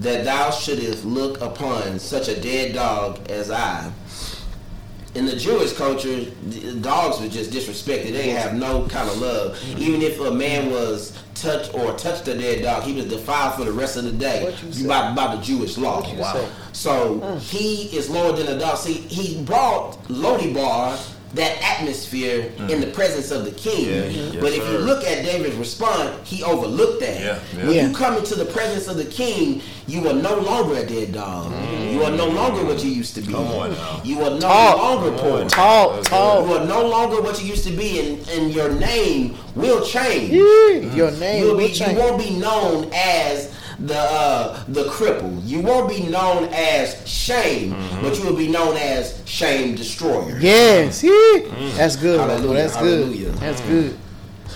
that 0.00 0.24
thou 0.24 0.50
shouldest 0.50 1.04
look 1.04 1.40
upon 1.40 1.98
such 1.98 2.28
a 2.28 2.40
dead 2.40 2.74
dog 2.74 3.30
as 3.30 3.50
I? 3.50 3.90
In 5.14 5.26
the 5.26 5.36
Jewish 5.36 5.74
culture, 5.74 6.24
dogs 6.80 7.20
were 7.20 7.28
just 7.28 7.50
disrespected. 7.50 8.12
They 8.12 8.12
didn't 8.12 8.36
have 8.36 8.54
no 8.54 8.86
kind 8.88 9.08
of 9.10 9.18
love. 9.18 9.78
Even 9.78 10.00
if 10.00 10.18
a 10.20 10.30
man 10.30 10.70
was 10.70 11.18
touched 11.34 11.74
or 11.74 11.92
touched 11.98 12.26
a 12.28 12.34
dead 12.38 12.62
dog, 12.62 12.84
he 12.84 12.94
was 12.94 13.04
defiled 13.06 13.54
for 13.56 13.64
the 13.64 13.72
rest 13.72 13.98
of 13.98 14.04
the 14.04 14.12
day 14.12 14.56
you 14.70 14.88
by, 14.88 15.14
by 15.14 15.36
the 15.36 15.42
Jewish 15.42 15.76
law. 15.76 16.02
Say? 16.02 16.48
So 16.72 17.36
he 17.40 17.94
is 17.94 18.08
lower 18.08 18.32
than 18.34 18.48
a 18.48 18.58
dog. 18.58 18.78
See, 18.78 18.94
he 18.94 19.42
brought 19.44 20.02
Lodibar 20.04 20.96
that 21.34 21.56
atmosphere 21.62 22.42
mm. 22.58 22.70
in 22.70 22.80
the 22.80 22.88
presence 22.88 23.30
of 23.30 23.44
the 23.44 23.50
king. 23.52 23.86
Yeah, 23.86 24.04
yes, 24.04 24.36
but 24.36 24.52
if 24.52 24.58
you 24.70 24.78
look 24.78 25.02
at 25.04 25.24
David's 25.24 25.56
response, 25.56 26.28
he 26.28 26.42
overlooked 26.44 27.00
that. 27.00 27.20
Yeah, 27.20 27.38
yeah. 27.56 27.66
When 27.66 27.74
Yeah. 27.76 27.88
you 27.88 27.94
come 27.94 28.16
into 28.16 28.34
the 28.34 28.44
presence 28.44 28.86
of 28.88 28.96
the 28.96 29.06
king, 29.06 29.62
you 29.86 30.06
are 30.08 30.14
no 30.14 30.36
longer 30.38 30.76
a 30.76 30.86
dead 30.86 31.12
dog. 31.12 31.52
You 31.90 32.02
are 32.04 32.10
no 32.10 32.26
longer 32.28 32.64
what 32.64 32.84
you 32.84 32.90
used 32.90 33.14
to 33.14 33.22
be. 33.22 33.32
Come 33.32 33.46
on 33.46 33.72
now. 33.72 34.00
You 34.04 34.20
are 34.22 34.30
no 34.30 34.40
Talk. 34.40 34.78
longer 34.78 35.18
poor. 35.18 35.40
on. 35.42 35.48
Talk. 35.48 36.04
Talk. 36.04 36.46
You 36.46 36.54
are 36.54 36.66
no 36.66 36.86
longer 36.86 37.20
what 37.22 37.40
you 37.42 37.48
used 37.48 37.64
to 37.66 37.72
be, 37.72 38.00
and, 38.00 38.28
and 38.28 38.52
your 38.54 38.70
name 38.72 39.36
will 39.54 39.84
change. 39.84 40.32
Yeah, 40.32 40.94
Your 40.94 41.10
mm. 41.10 41.20
name 41.20 41.42
You'll 41.44 41.56
will 41.56 41.58
be, 41.58 41.72
you 41.72 41.94
won't 41.98 42.18
be 42.18 42.30
known 42.30 42.90
as 42.94 43.52
the 43.86 43.98
uh, 43.98 44.62
the 44.68 44.84
cripple. 44.84 45.40
You 45.44 45.60
won't 45.60 45.88
be 45.88 46.04
known 46.06 46.48
as 46.52 46.96
shame, 47.08 47.72
Mm-hmm. 47.72 48.02
but 48.02 48.18
you 48.18 48.24
will 48.24 48.36
be 48.36 48.48
known 48.48 48.76
as 48.76 49.20
shame 49.26 49.74
destroyer. 49.74 50.38
Yes. 50.38 51.02
Yeah. 51.02 51.10
Mm. 51.10 51.76
That's 51.76 51.96
good. 51.96 52.20
Hallelujah, 52.20 52.54
That's 52.62 52.74
hallelujah. 52.76 53.24
good. 53.30 53.34
That's 53.38 53.60
good. 53.62 53.98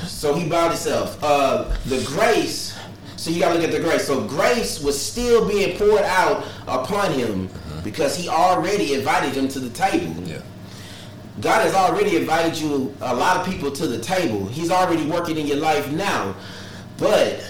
So 0.07 0.35
he 0.35 0.49
bowed 0.49 0.69
himself. 0.71 1.19
Uh, 1.23 1.65
the 1.87 2.03
grace. 2.07 2.77
So 3.17 3.31
you 3.31 3.41
gotta 3.41 3.55
look 3.55 3.65
at 3.65 3.73
the 3.73 3.81
grace. 3.81 4.07
So 4.07 4.23
grace 4.27 4.81
was 4.81 5.01
still 5.01 5.49
being 5.49 5.77
poured 5.79 6.03
out 6.03 6.45
upon 6.69 7.13
him 7.13 7.49
because 7.83 8.17
he 8.17 8.29
already 8.29 8.95
invited 8.95 9.35
him 9.35 9.49
to 9.49 9.59
the 9.61 9.71
table. 9.71 10.15
Yeah. 10.25 10.39
God 11.41 11.63
has 11.63 11.75
already 11.75 12.17
invited 12.17 12.57
you, 12.59 12.95
a 13.01 13.15
lot 13.15 13.37
of 13.39 13.47
people, 13.47 13.71
to 13.73 13.87
the 13.87 13.99
table. 13.99 14.47
He's 14.47 14.71
already 14.71 15.05
working 15.07 15.37
in 15.37 15.47
your 15.47 15.59
life 15.59 15.91
now. 15.93 16.35
But 16.99 17.45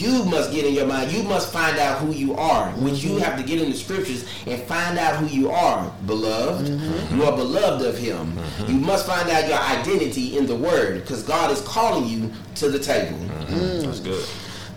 you 0.00 0.24
must 0.24 0.52
get 0.52 0.64
in 0.64 0.74
your 0.74 0.86
mind. 0.86 1.12
You 1.12 1.22
must 1.22 1.52
find 1.52 1.78
out 1.78 1.98
who 1.98 2.12
you 2.12 2.34
are. 2.34 2.70
Which 2.72 3.02
you 3.02 3.10
mm-hmm. 3.10 3.20
have 3.20 3.38
to 3.38 3.44
get 3.44 3.60
in 3.60 3.70
the 3.70 3.76
scriptures 3.76 4.24
and 4.46 4.60
find 4.62 4.98
out 4.98 5.16
who 5.16 5.26
you 5.26 5.50
are, 5.50 5.92
beloved. 6.06 6.66
Mm-hmm. 6.66 7.16
You 7.16 7.24
are 7.24 7.36
beloved 7.36 7.86
of 7.86 7.98
Him. 7.98 8.32
Mm-hmm. 8.32 8.72
You 8.72 8.78
must 8.78 9.06
find 9.06 9.28
out 9.28 9.48
your 9.48 9.58
identity 9.58 10.38
in 10.38 10.46
the 10.46 10.56
Word 10.56 11.00
because 11.00 11.22
God 11.22 11.50
is 11.50 11.60
calling 11.62 12.08
you 12.08 12.32
to 12.56 12.70
the 12.70 12.78
table. 12.78 13.18
Mm. 13.18 13.84
That's 13.84 14.00
good. 14.00 14.24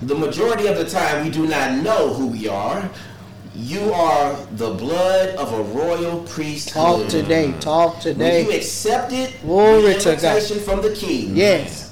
The 0.01 0.15
majority 0.15 0.67
of 0.67 0.77
the 0.77 0.85
time, 0.85 1.23
we 1.23 1.31
do 1.31 1.47
not 1.47 1.81
know 1.81 2.13
who 2.13 2.27
we 2.27 2.47
are. 2.47 2.89
You 3.55 3.93
are 3.93 4.35
the 4.53 4.71
blood 4.71 5.35
of 5.35 5.53
a 5.53 5.61
royal 5.61 6.23
priesthood. 6.23 6.73
Talk 6.73 7.07
today. 7.07 7.53
Talk 7.59 8.03
When 8.03 8.17
you 8.17 8.43
today. 8.45 8.57
accepted 8.57 9.31
Glory 9.43 9.93
the 9.93 9.99
to 9.99 10.15
God. 10.15 10.23
invitation 10.23 10.59
from 10.59 10.81
the 10.81 10.91
king, 10.93 11.35
Yes. 11.37 11.82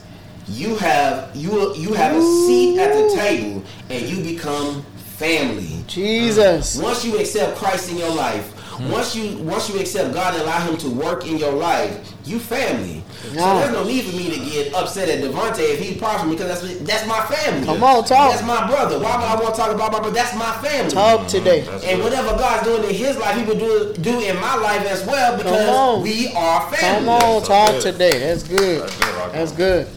You 0.51 0.75
have 0.75 1.35
you 1.35 1.73
you 1.75 1.93
have 1.93 2.15
a 2.15 2.21
seat 2.21 2.79
at 2.79 2.93
the 2.93 3.15
table 3.15 3.63
and 3.89 4.05
you 4.05 4.23
become 4.23 4.83
family. 5.21 5.83
Jesus. 5.87 6.77
Uh-huh. 6.77 6.87
Once 6.87 7.05
you 7.05 7.17
accept 7.17 7.57
Christ 7.57 7.91
in 7.91 7.97
your 7.97 8.13
life, 8.13 8.51
hmm. 8.53 8.91
once 8.91 9.15
you 9.15 9.37
once 9.43 9.69
you 9.69 9.79
accept 9.79 10.13
God 10.13 10.33
and 10.33 10.43
allow 10.43 10.59
Him 10.65 10.77
to 10.77 10.89
work 10.89 11.27
in 11.27 11.37
your 11.37 11.53
life, 11.53 12.13
you 12.25 12.39
family. 12.39 13.03
So 13.21 13.29
there's 13.29 13.71
no 13.71 13.83
need 13.83 14.05
for 14.05 14.15
me 14.17 14.33
to 14.33 14.39
get 14.49 14.73
upset 14.73 15.07
at 15.07 15.23
Devontae 15.23 15.59
if 15.59 15.79
he 15.79 15.95
parts 15.95 16.21
from 16.21 16.31
me 16.31 16.35
because 16.35 16.59
that's 16.59 16.79
that's 16.79 17.07
my 17.07 17.21
family. 17.25 17.65
Come 17.65 17.83
on, 17.83 18.03
talk. 18.03 18.31
That's 18.31 18.45
my 18.45 18.65
brother. 18.67 18.97
Why 18.99 19.15
would 19.15 19.25
I 19.25 19.35
want 19.35 19.53
to 19.55 19.61
talk 19.61 19.75
about 19.75 19.91
my 19.91 19.99
brother? 19.99 20.15
That's 20.15 20.35
my 20.35 20.51
family. 20.57 20.91
Talk 20.91 21.19
mm-hmm. 21.19 21.27
today. 21.27 21.61
That's 21.61 21.83
And 21.83 22.01
good. 22.01 22.03
whatever 22.03 22.29
God's 22.37 22.67
doing 22.67 22.83
in 22.89 22.95
His 22.95 23.17
life, 23.17 23.37
He 23.37 23.43
will 23.43 23.59
do 23.59 23.93
do 24.01 24.19
in 24.19 24.35
my 24.37 24.55
life 24.55 24.85
as 24.87 25.05
well 25.05 25.37
because 25.37 26.03
we 26.03 26.33
are 26.33 26.71
family. 26.71 27.05
Come 27.05 27.09
on. 27.09 27.19
That's 27.19 27.47
Talk 27.47 27.71
good. 27.71 27.81
today. 27.81 28.19
That's 28.19 28.43
good. 28.43 28.89
That's 28.89 29.51
good, 29.51 29.87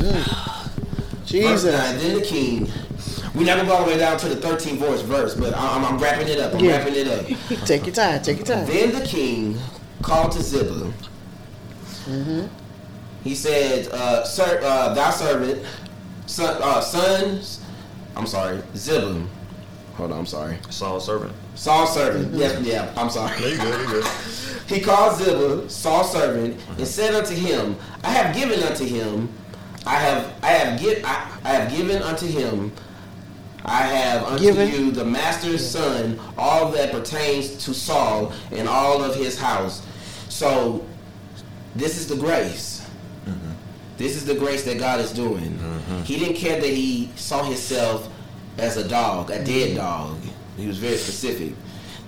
Rocco. 0.00 0.12
That's. 0.12 0.28
Mm. 0.28 1.42
Verse 1.42 1.62
Jesus. 1.62 1.64
9, 1.64 1.98
then 1.98 2.14
the 2.18 2.24
king. 2.24 2.68
We're 3.34 3.44
not 3.46 3.56
gonna 3.58 3.68
go 3.68 3.76
all 3.76 3.84
the 3.84 3.92
way 3.92 3.98
down 3.98 4.18
to 4.18 4.28
the 4.28 4.34
13th 4.36 4.78
verse, 4.78 5.02
verse, 5.02 5.34
but 5.34 5.54
I'm, 5.56 5.84
I'm 5.84 5.98
wrapping 5.98 6.26
it 6.28 6.40
up. 6.40 6.52
I'm 6.54 6.60
Yeah. 6.64 6.78
wrapping 6.78 6.94
it 6.96 7.06
up. 7.06 7.26
Take 7.66 7.86
your 7.86 7.94
time. 7.94 8.20
Take 8.22 8.38
your 8.38 8.46
time. 8.46 8.66
Then 8.66 8.92
the 8.92 9.06
king 9.06 9.56
called 10.02 10.32
to 10.32 10.42
Ziba. 10.42 10.92
He 13.22 13.34
said, 13.34 13.86
uh, 13.92 14.24
"Sir, 14.24 14.60
uh, 14.64 14.94
thy 14.94 15.10
servant, 15.10 15.62
son, 16.26 16.60
uh, 16.62 16.80
sons. 16.80 17.60
I'm 18.16 18.26
sorry, 18.26 18.60
Ziba. 18.74 19.22
Hold 19.94 20.12
on, 20.12 20.18
I'm 20.20 20.26
sorry. 20.26 20.56
Saul's 20.70 21.04
servant. 21.04 21.32
Saul's 21.54 21.92
servant. 21.94 22.34
Yes, 22.34 22.60
yeah. 22.62 22.90
I'm 22.96 23.10
sorry. 23.10 23.38
No, 23.40 23.46
you 23.46 23.56
good, 23.58 23.80
you 23.80 23.86
good. 23.86 24.04
He 24.66 24.80
called 24.80 25.16
Ziba, 25.18 25.68
Saul's 25.68 26.12
servant, 26.12 26.58
and 26.78 26.86
said 26.86 27.12
unto 27.14 27.34
him, 27.34 27.76
I 28.04 28.10
have 28.10 28.34
given 28.34 28.62
unto 28.62 28.84
him, 28.84 29.28
I 29.86 29.94
have, 29.96 30.32
I 30.42 30.48
have 30.48 30.80
give, 30.80 31.04
I, 31.04 31.38
I 31.44 31.48
have 31.54 31.70
given 31.70 32.02
unto 32.02 32.26
him, 32.26 32.72
I 33.64 33.82
have 33.82 34.24
unto 34.24 34.42
Given. 34.44 34.70
you 34.70 34.90
the 34.90 35.04
master's 35.04 35.68
son, 35.68 36.18
all 36.38 36.70
that 36.72 36.92
pertains 36.92 37.64
to 37.64 37.74
Saul 37.74 38.32
and 38.52 38.68
all 38.68 39.02
of 39.02 39.14
his 39.14 39.38
house. 39.38 39.86
So, 40.28 40.84
this 41.76 41.98
is 41.98 42.08
the 42.08 42.16
grace. 42.16 42.88
Mm-hmm. 43.26 43.50
This 43.96 44.16
is 44.16 44.24
the 44.24 44.34
grace 44.34 44.64
that 44.64 44.78
God 44.78 45.00
is 45.00 45.12
doing. 45.12 45.52
Mm-hmm. 45.52 46.02
He 46.02 46.18
didn't 46.18 46.36
care 46.36 46.60
that 46.60 46.70
he 46.70 47.10
saw 47.16 47.42
himself 47.42 48.08
as 48.58 48.76
a 48.76 48.88
dog, 48.88 49.30
a 49.30 49.44
dead 49.44 49.68
mm-hmm. 49.68 49.76
dog. 49.76 50.16
He 50.56 50.66
was 50.66 50.78
very 50.78 50.96
specific. 50.96 51.54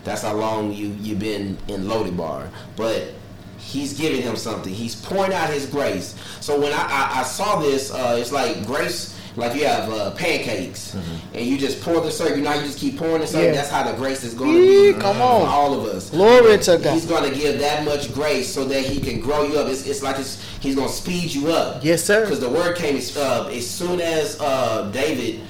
That's 0.05 0.23
how 0.23 0.35
long 0.35 0.73
you 0.73 0.97
you've 1.01 1.21
been 1.21 1.57
in 1.69 1.87
Lodi 1.89 2.11
Bar, 2.11 2.49
But 2.77 3.13
he's 3.63 3.99
giving 3.99 4.23
him 4.23 4.37
something. 4.37 4.73
He's 4.73 4.95
pouring 4.95 5.33
out 5.33 5.49
his 5.51 5.67
grace. 5.67 6.15
So 6.41 6.61
when 6.61 6.73
I 6.73 6.83
I, 6.83 7.21
I 7.21 7.23
saw 7.23 7.61
this, 7.61 7.93
uh, 7.93 8.17
it's 8.21 8.33
like 8.33 8.67
grace. 8.67 9.19
Like 9.35 9.59
you 9.59 9.65
have 9.65 9.91
uh, 9.91 10.11
pancakes, 10.11 10.93
and 10.93 11.47
you 11.47 11.57
just 11.57 11.81
pour 11.81 12.03
the 12.03 12.11
syrup. 12.11 12.37
You 12.37 12.43
know, 12.43 12.53
you 12.53 12.67
just 12.67 12.79
keep 12.79 12.99
pouring 12.99 13.23
the 13.23 13.27
syrup. 13.27 13.47
Yeah. 13.47 13.53
That's 13.53 13.71
how 13.71 13.91
the 13.91 13.97
grace 13.97 14.25
is 14.25 14.35
going 14.35 14.53
to 14.57 14.93
be. 14.93 15.01
Come 15.01 15.23
on. 15.23 15.49
all 15.49 15.73
of 15.73 15.87
us. 15.87 16.11
Glory 16.11 16.59
to 16.59 16.77
God. 16.77 16.93
He's 16.93 17.07
going 17.07 17.31
to 17.33 17.35
give 17.35 17.59
that 17.61 17.83
much 17.83 18.13
grace 18.13 18.53
so 18.53 18.67
that 18.67 18.85
he 18.85 19.01
can 19.01 19.21
grow 19.21 19.45
you 19.45 19.59
up. 19.59 19.69
It's, 19.69 19.87
it's 19.87 20.03
like 20.03 20.19
it's, 20.19 20.39
he's 20.61 20.75
going 20.75 20.89
to 20.89 20.93
speed 20.95 21.33
you 21.33 21.51
up. 21.51 21.83
Yes, 21.83 22.05
sir. 22.05 22.21
Because 22.27 22.41
the 22.41 22.51
word 22.51 22.77
came 22.77 22.95
as, 22.95 23.17
uh, 23.17 23.47
as 23.47 23.67
soon 23.67 24.03
as 24.03 24.39
uh, 24.39 24.91
David, 24.91 25.41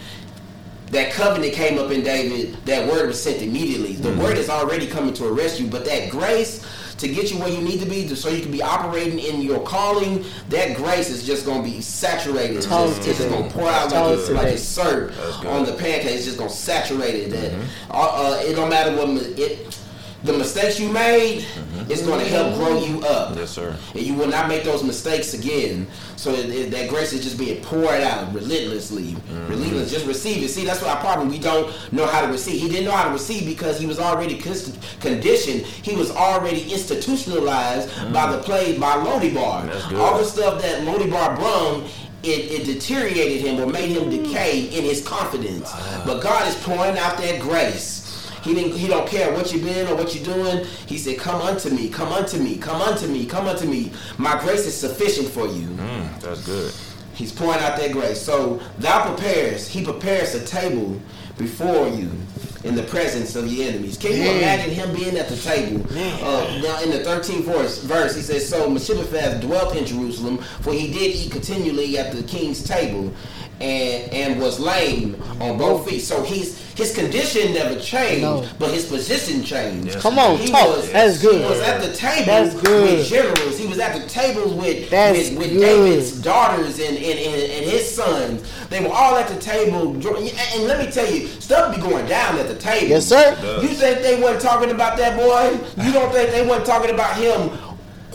that 0.91 1.11
covenant 1.13 1.53
came 1.53 1.77
up 1.77 1.91
in 1.91 2.05
David, 2.05 2.55
that 2.67 2.89
word 2.89 3.09
was 3.09 3.21
sent 3.21 3.43
immediately. 3.43 3.95
The 3.95 4.17
word 4.17 4.39
is 4.39 4.49
already 4.49 4.87
coming 4.87 5.13
to 5.15 5.27
arrest 5.27 5.59
you, 5.59 5.67
but 5.67 5.85
that 5.87 6.09
grace 6.09 6.65
to 7.03 7.09
get 7.09 7.31
you 7.31 7.39
where 7.39 7.49
you 7.49 7.61
need 7.61 7.81
to 7.81 7.87
be, 7.87 8.09
to, 8.09 8.17
so 8.17 8.29
you 8.29 8.41
can 8.41 8.51
be 8.51 8.63
operating 8.63 9.19
in 9.19 9.43
your 9.43 9.61
calling, 9.61 10.25
that 10.49 10.77
grace 10.77 11.11
is 11.11 11.25
just 11.25 11.45
going 11.45 11.63
to 11.63 11.69
be 11.71 11.81
saturated. 11.81 12.57
It's 12.57 12.67
just, 12.67 13.07
it's 13.07 13.19
just 13.19 13.29
going 13.29 13.49
to 13.49 13.55
pour 13.55 13.69
out 13.69 13.93
like 13.93 14.19
it's, 14.19 14.31
like 14.31 14.47
it's 14.49 14.63
syrup 14.63 15.13
on 15.45 15.65
the 15.67 15.73
pancake. 15.73 16.17
It's 16.17 16.25
just 16.25 16.39
going 16.39 16.51
to 16.51 16.57
saturate 16.57 17.15
it. 17.15 17.31
That 17.31 17.53
uh, 17.91 18.39
uh, 18.39 18.43
it 18.43 18.55
don't 18.55 18.71
matter 18.71 18.97
what 18.97 19.09
it. 19.39 19.79
The 20.25 20.33
mistakes 20.33 20.79
you 20.79 20.89
made, 20.89 21.41
mm-hmm. 21.43 21.91
it's 21.91 22.03
going 22.03 22.21
to 22.21 22.31
help 22.31 22.55
grow 22.55 22.81
you 22.81 23.01
up 23.03 23.35
Yes, 23.37 23.51
sir. 23.51 23.77
and 23.93 24.03
you 24.03 24.15
will 24.15 24.29
not 24.29 24.47
make 24.49 24.63
those 24.63 24.85
mistakes 24.85 25.35
again. 25.35 25.89
So 26.17 26.31
it, 26.33 26.49
it- 26.49 26.71
that 26.71 26.89
grace 26.89 27.13
is 27.13 27.25
just 27.25 27.39
being 27.39 27.61
poured 27.63 28.03
out 28.03 28.33
relentlessly, 28.33 29.13
mm-hmm. 29.15 29.49
relentless. 29.49 29.91
Just 29.91 30.07
receive 30.07 30.45
it. 30.45 30.49
See, 30.49 30.65
that's 30.65 30.81
what 30.81 30.91
our 30.91 31.01
problem. 31.01 31.29
We 31.29 31.41
don't 31.41 31.73
know 31.93 32.07
how 32.07 32.25
to 32.25 32.29
receive. 32.31 32.61
He 32.61 32.69
didn't 32.69 32.85
know 32.85 32.93
how 32.93 33.05
to 33.07 33.11
receive 33.11 33.47
because 33.47 33.81
he 33.81 33.87
was 33.87 33.99
already 33.99 34.39
cons- 34.39 34.79
conditioned. 35.01 35.63
He 35.63 35.97
was 35.97 36.13
already 36.13 36.71
institutionalized 36.73 37.89
mm. 37.91 38.13
by 38.13 38.31
the 38.31 38.39
play 38.43 38.79
by 38.79 38.95
Lodibar. 38.95 39.67
That's 39.67 39.87
good. 39.89 39.99
All 39.99 40.19
the 40.19 40.25
stuff 40.25 40.63
that 40.63 40.83
Lodibar 40.83 41.37
brung. 41.37 41.89
It, 42.25 42.53
it 42.53 42.65
deteriorated 42.67 43.41
him 43.41 43.59
or 43.59 43.67
made 43.67 43.89
him 43.97 44.05
mm. 44.05 44.23
decay 44.23 44.67
in 44.67 44.85
his 44.85 45.05
confidence. 45.05 45.69
Ah. 45.73 46.05
But 46.07 46.23
God 46.23 46.47
is 46.47 46.55
pouring 46.63 46.97
out 46.97 47.19
that 47.19 47.41
grace. 47.41 48.02
He 48.43 48.55
didn't. 48.55 48.73
He 48.77 48.89
don't 48.89 49.09
care 49.09 49.33
what 49.33 49.53
you've 49.53 49.65
been 49.65 49.87
or 49.89 49.95
what 49.95 50.15
you're 50.15 50.25
doing. 50.25 50.65
He 50.87 50.99
said, 50.99 51.19
"Come 51.19 51.41
unto 51.41 51.71
me, 51.71 51.89
come 51.89 52.13
unto 52.13 52.39
me, 52.39 52.57
come 52.57 52.83
unto 52.83 53.07
me, 53.07 53.25
come 53.27 53.47
unto 53.47 53.67
me. 53.67 53.93
My 54.19 54.39
grace 54.41 54.67
is 54.67 54.77
sufficient 54.77 55.29
for 55.29 55.47
you." 55.47 55.69
Mm, 55.69 56.21
that's 56.21 56.45
good. 56.45 56.73
He's 57.15 57.31
pouring 57.33 57.61
out 57.61 57.77
that 57.77 57.93
grace. 57.93 58.21
So 58.21 58.61
thou 58.79 59.07
prepares. 59.07 59.69
He 59.69 59.85
prepares 59.85 60.35
a 60.35 60.45
table 60.45 61.01
before 61.39 61.89
you 61.89 62.11
in 62.65 62.75
the 62.77 62.83
presence 62.85 63.35
of 63.37 63.47
your 63.53 63.69
enemies. 63.69 63.97
Can 63.99 64.13
you 64.13 64.23
imagine 64.39 64.71
him 64.71 64.95
being 64.95 65.17
at 65.19 65.29
the 65.29 65.37
table? 65.37 65.85
Uh, 66.23 66.61
now 66.63 66.81
in 66.83 66.91
the 66.91 66.99
13th 67.01 67.43
verse, 67.45 67.83
verse, 67.83 68.15
he 68.15 68.23
says, 68.23 68.49
So 68.49 68.71
Mephibosheth 68.71 69.41
dwelt 69.41 69.75
in 69.77 69.85
Jerusalem, 69.85 70.39
for 70.39 70.73
he 70.73 70.93
did 70.93 71.15
eat 71.17 71.33
continually 71.33 71.99
at 71.99 72.15
the 72.15 72.23
king's 72.23 72.63
table, 72.63 73.13
and 73.61 74.13
and 74.13 74.41
was 74.41 74.59
lame 74.59 75.21
on 75.41 75.59
both 75.59 75.89
feet. 75.89 76.01
So 76.01 76.23
he's 76.23 76.72
his 76.75 76.95
condition 76.95 77.53
never 77.55 77.79
changed, 77.79 78.23
No. 78.23 78.45
but 78.59 78.71
his 78.71 78.87
position 78.87 79.45
changed. 79.45 79.89
Yes. 79.89 80.03
Come 80.03 80.19
on, 80.19 80.39
He 80.39 80.49
talk. 80.49 80.77
was- 80.77 80.91
That's 80.91 81.21
He 81.21 81.27
good. 81.29 81.49
was 81.51 81.61
at 81.61 81.81
the 81.83 81.93
table 81.93 82.27
That's 82.27 82.55
good. 82.55 82.99
with 82.99 83.07
generals. 83.09 83.59
He 83.59 83.67
was 83.67 83.79
at 83.79 84.01
the 84.01 84.09
tables 84.09 84.55
with 84.55 84.89
That's 84.91 85.31
with, 85.31 85.39
with 85.39 85.51
good. 85.53 85.61
David's 85.61 86.13
daughters 86.13 86.79
and, 86.79 86.97
and, 86.97 87.19
and, 87.19 87.53
and 87.53 87.65
his 87.71 87.95
sons. 87.95 88.43
They 88.71 88.81
were 88.81 88.93
all 88.93 89.17
at 89.17 89.29
the 89.29 89.37
table. 89.39 89.93
And 89.93 90.05
and 90.07 90.65
let 90.65 90.79
me 90.85 90.91
tell 90.91 91.11
you, 91.11 91.27
stuff 91.29 91.75
be 91.75 91.81
going 91.81 92.07
down 92.07 92.39
at 92.39 92.49
the 92.49 92.55
table. 92.57 92.89
Yes, 92.89 93.07
sir. 93.07 93.37
You 93.63 93.69
think 93.69 94.01
they 94.03 94.21
wasn't 94.21 94.41
talking 94.43 94.71
about 94.71 94.97
that 94.97 95.17
boy? 95.19 95.59
You 95.85 95.93
don't 95.93 96.13
think 96.13 96.31
they 96.31 96.47
wasn't 96.47 96.67
talking 96.67 96.91
about 96.95 97.17
him 97.17 97.51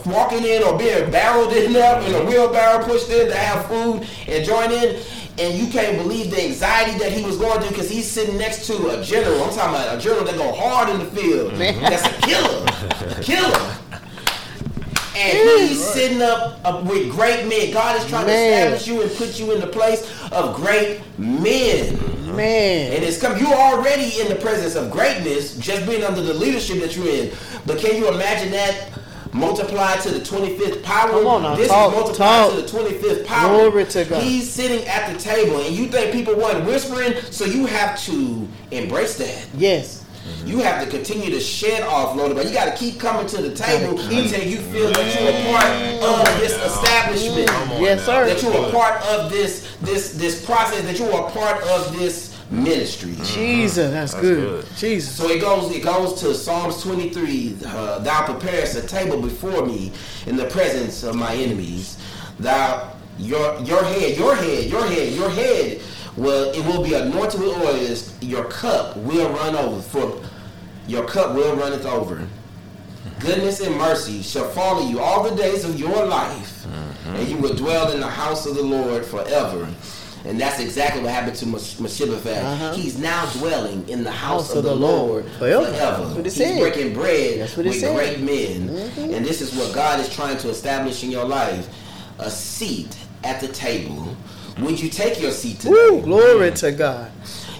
walking 0.06 0.44
in 0.44 0.62
or 0.62 0.78
being 0.78 1.10
barreled 1.10 1.52
in 1.52 1.72
there 1.72 2.00
in 2.02 2.14
a 2.14 2.24
wheelbarrow 2.24 2.84
pushed 2.84 3.10
in 3.10 3.28
to 3.28 3.34
have 3.34 3.66
food 3.66 4.06
and 4.26 4.44
join 4.44 4.70
in? 4.70 5.00
And 5.38 5.56
you 5.56 5.70
can't 5.70 5.96
believe 5.98 6.32
the 6.32 6.42
anxiety 6.42 6.98
that 6.98 7.12
he 7.12 7.24
was 7.24 7.36
going 7.36 7.60
through 7.60 7.70
because 7.70 7.88
he's 7.88 8.10
sitting 8.10 8.36
next 8.36 8.66
to 8.66 8.98
a 8.98 9.04
general. 9.04 9.40
I'm 9.44 9.54
talking 9.54 9.74
about 9.74 9.96
a 9.96 10.00
general 10.00 10.24
that 10.24 10.36
go 10.36 10.52
hard 10.52 10.88
in 10.88 10.98
the 10.98 11.04
field. 11.04 11.52
That's 11.52 12.04
a 12.06 12.20
killer. 12.22 12.66
A 12.66 13.22
killer. 13.22 13.78
And 15.16 15.36
he's 15.68 15.84
sitting 15.84 16.22
up, 16.22 16.60
up 16.64 16.84
with 16.84 17.10
great 17.10 17.48
men. 17.48 17.72
God 17.72 17.96
is 18.00 18.08
trying 18.08 18.26
Man. 18.26 18.70
to 18.70 18.76
establish 18.76 18.86
you 18.86 19.02
and 19.02 19.10
put 19.16 19.38
you 19.38 19.52
in 19.52 19.60
the 19.60 19.66
place 19.66 20.08
of 20.30 20.54
great 20.54 21.00
men. 21.18 21.96
Man. 22.36 22.92
And 22.92 23.02
it's 23.02 23.20
come. 23.20 23.36
You're 23.38 23.48
already 23.52 24.20
in 24.20 24.28
the 24.28 24.36
presence 24.36 24.76
of 24.76 24.90
greatness, 24.90 25.56
just 25.56 25.86
being 25.86 26.04
under 26.04 26.20
the 26.20 26.34
leadership 26.34 26.80
that 26.80 26.94
you're 26.96 27.08
in. 27.08 27.32
But 27.66 27.78
can 27.78 27.96
you 27.96 28.08
imagine 28.08 28.52
that 28.52 28.90
multiplied 29.38 30.00
to 30.02 30.10
the 30.10 30.20
25th 30.20 30.82
power? 30.82 31.10
Come 31.10 31.26
on 31.26 31.42
now, 31.42 31.54
this 31.56 31.68
talk, 31.68 31.92
is 31.92 31.98
multiplied 32.00 32.50
talk. 32.50 32.54
to 32.54 32.60
the 32.62 32.68
25th 32.68 33.26
power. 33.26 33.70
Glory 33.70 33.84
to 33.86 34.04
God. 34.04 34.22
He's 34.22 34.50
sitting 34.50 34.86
at 34.86 35.12
the 35.12 35.18
table, 35.18 35.60
and 35.62 35.74
you 35.74 35.86
think 35.86 36.12
people 36.12 36.34
weren't 36.36 36.64
whispering, 36.66 37.14
so 37.30 37.44
you 37.44 37.66
have 37.66 37.98
to 38.04 38.46
embrace 38.70 39.16
that. 39.18 39.46
Yes. 39.54 40.04
You 40.44 40.58
have 40.58 40.84
to 40.84 40.90
continue 40.90 41.30
to 41.30 41.40
shed 41.40 41.82
off, 41.84 42.14
Lord, 42.14 42.34
but 42.34 42.44
you 42.46 42.52
got 42.52 42.66
to 42.66 42.76
keep 42.76 43.00
coming 43.00 43.26
to 43.28 43.40
the 43.40 43.54
table 43.54 43.96
keep- 43.96 44.24
until 44.24 44.46
you 44.46 44.58
feel 44.58 44.90
that 44.92 45.20
you're 45.20 45.30
a 45.30 45.52
part 45.54 46.28
of 46.28 46.40
this 46.40 46.52
establishment 46.52 47.48
Yes, 47.80 48.04
sir. 48.04 48.26
that 48.26 48.42
you 48.42 48.50
are 48.50 48.70
part 48.70 49.00
of 49.06 49.30
this 49.30 49.74
this 49.80 50.12
this 50.12 50.44
process 50.44 50.82
that 50.82 50.98
you 50.98 51.06
are 51.12 51.30
part 51.30 51.62
of 51.64 51.96
this 51.98 52.36
ministry 52.50 53.14
Jesus, 53.24 53.90
that's, 53.90 54.12
That's 54.12 54.22
good. 54.24 54.64
good. 54.64 54.76
Jesus. 54.76 55.14
so 55.14 55.28
it 55.28 55.40
goes 55.40 55.70
it 55.74 55.82
goes 55.82 56.18
to 56.20 56.34
psalms 56.34 56.82
23 56.82 57.56
uh, 57.66 57.98
thou 57.98 58.24
preparest 58.24 58.76
a 58.76 58.86
table 58.86 59.20
before 59.20 59.66
me 59.66 59.92
in 60.26 60.36
the 60.36 60.46
presence 60.46 61.02
of 61.02 61.14
my 61.14 61.34
enemies 61.34 61.98
thou 62.38 62.90
your 63.18 63.60
your 63.60 63.84
head 63.84 64.16
your 64.16 64.34
head 64.34 64.64
your 64.70 64.86
head 64.86 65.12
your 65.12 65.28
head 65.28 65.80
will 66.16 66.50
it 66.52 66.64
will 66.64 66.82
be 66.82 66.94
anointed 66.94 67.38
with 67.40 67.50
oil 67.58 68.26
your 68.26 68.44
cup 68.46 68.96
will 68.96 69.28
run 69.30 69.54
over 69.54 69.82
for 69.82 70.22
your 70.86 71.06
cup 71.06 71.34
will 71.34 71.54
runneth 71.54 71.84
over 71.84 72.26
goodness 73.20 73.60
and 73.60 73.76
mercy 73.76 74.22
shall 74.22 74.48
follow 74.50 74.88
you 74.88 75.00
all 75.00 75.28
the 75.28 75.34
days 75.36 75.64
of 75.64 75.78
your 75.78 76.06
life, 76.06 76.66
and 77.06 77.28
you 77.28 77.36
will 77.36 77.54
dwell 77.54 77.90
in 77.92 78.00
the 78.00 78.06
house 78.06 78.46
of 78.46 78.54
the 78.54 78.62
Lord 78.62 79.04
forever. 79.04 79.68
And 80.24 80.40
that's 80.40 80.60
exactly 80.60 81.02
what 81.02 81.12
happened 81.12 81.36
to 81.36 81.46
Mes- 81.46 81.78
Mephibosheth. 81.80 82.26
Uh-huh. 82.44 82.72
He's 82.74 82.98
now 82.98 83.26
dwelling 83.32 83.88
in 83.88 84.04
the 84.04 84.10
house, 84.10 84.54
of, 84.54 84.64
the, 84.64 84.74
Lord, 84.74 85.24
Forever. 85.38 85.66
forever. 85.66 86.04
That's 86.04 86.14
what 86.16 86.24
He's 86.24 86.34
said. 86.34 86.60
breaking 86.60 86.92
bread 86.94 87.40
That's 87.40 87.56
what 87.56 87.66
with 87.66 87.78
said. 87.80 87.94
great 87.96 88.20
men. 88.20 88.68
And 88.98 89.24
this 89.24 89.40
is 89.40 89.54
what 89.54 89.74
God 89.74 90.00
is 90.00 90.14
trying 90.14 90.36
to 90.38 90.48
establish 90.50 91.02
in 91.04 91.10
your 91.10 91.24
life. 91.24 91.68
A 92.18 92.30
seat 92.30 92.96
at 93.24 93.40
the 93.40 93.48
table. 93.48 94.16
Would 94.60 94.80
you 94.80 94.88
take 94.90 95.20
your 95.20 95.30
seat 95.30 95.60
today? 95.60 95.70
Woo, 95.70 96.02
glory 96.02 96.50
to 96.52 96.72
God. 96.72 97.12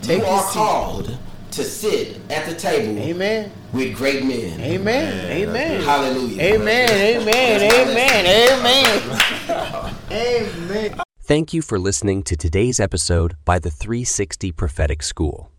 Take 0.03 0.19
you 0.23 0.27
are 0.27 0.43
seat. 0.43 0.53
called 0.53 1.17
to 1.53 1.65
sit 1.65 2.21
at 2.31 2.45
the 2.47 2.55
table 2.55 2.99
Amen. 3.01 3.51
with 3.73 3.95
great 3.97 4.25
men. 4.25 4.61
Amen. 4.61 5.31
Amen. 5.31 5.81
Hallelujah. 5.83 6.43
Amen. 6.43 6.91
Amen. 6.91 7.61
Amen. 7.73 8.27
Amen. 10.11 10.91
Amen. 10.91 11.01
Thank 11.29 11.53
you 11.53 11.61
for 11.61 11.79
listening 11.79 12.23
to 12.23 12.39
today's 12.39 12.81
episode 12.81 13.37
by 13.45 13.59
the 13.59 13.69
360 13.69 14.51
Prophetic 14.53 15.03
School. 15.03 15.53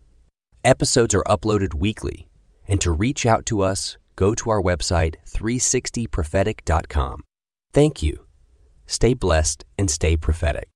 Episodes 0.64 1.14
are 1.14 1.22
uploaded 1.28 1.74
weekly, 1.74 2.28
and 2.66 2.80
to 2.80 2.90
reach 2.90 3.24
out 3.24 3.46
to 3.46 3.60
us, 3.60 3.96
go 4.16 4.34
to 4.34 4.50
our 4.50 4.60
website 4.60 5.14
360prophetic.com. 5.28 7.22
Thank 7.72 8.02
you. 8.02 8.26
Stay 8.88 9.14
blessed 9.14 9.64
and 9.78 9.88
stay 9.88 10.16
prophetic. 10.16 10.66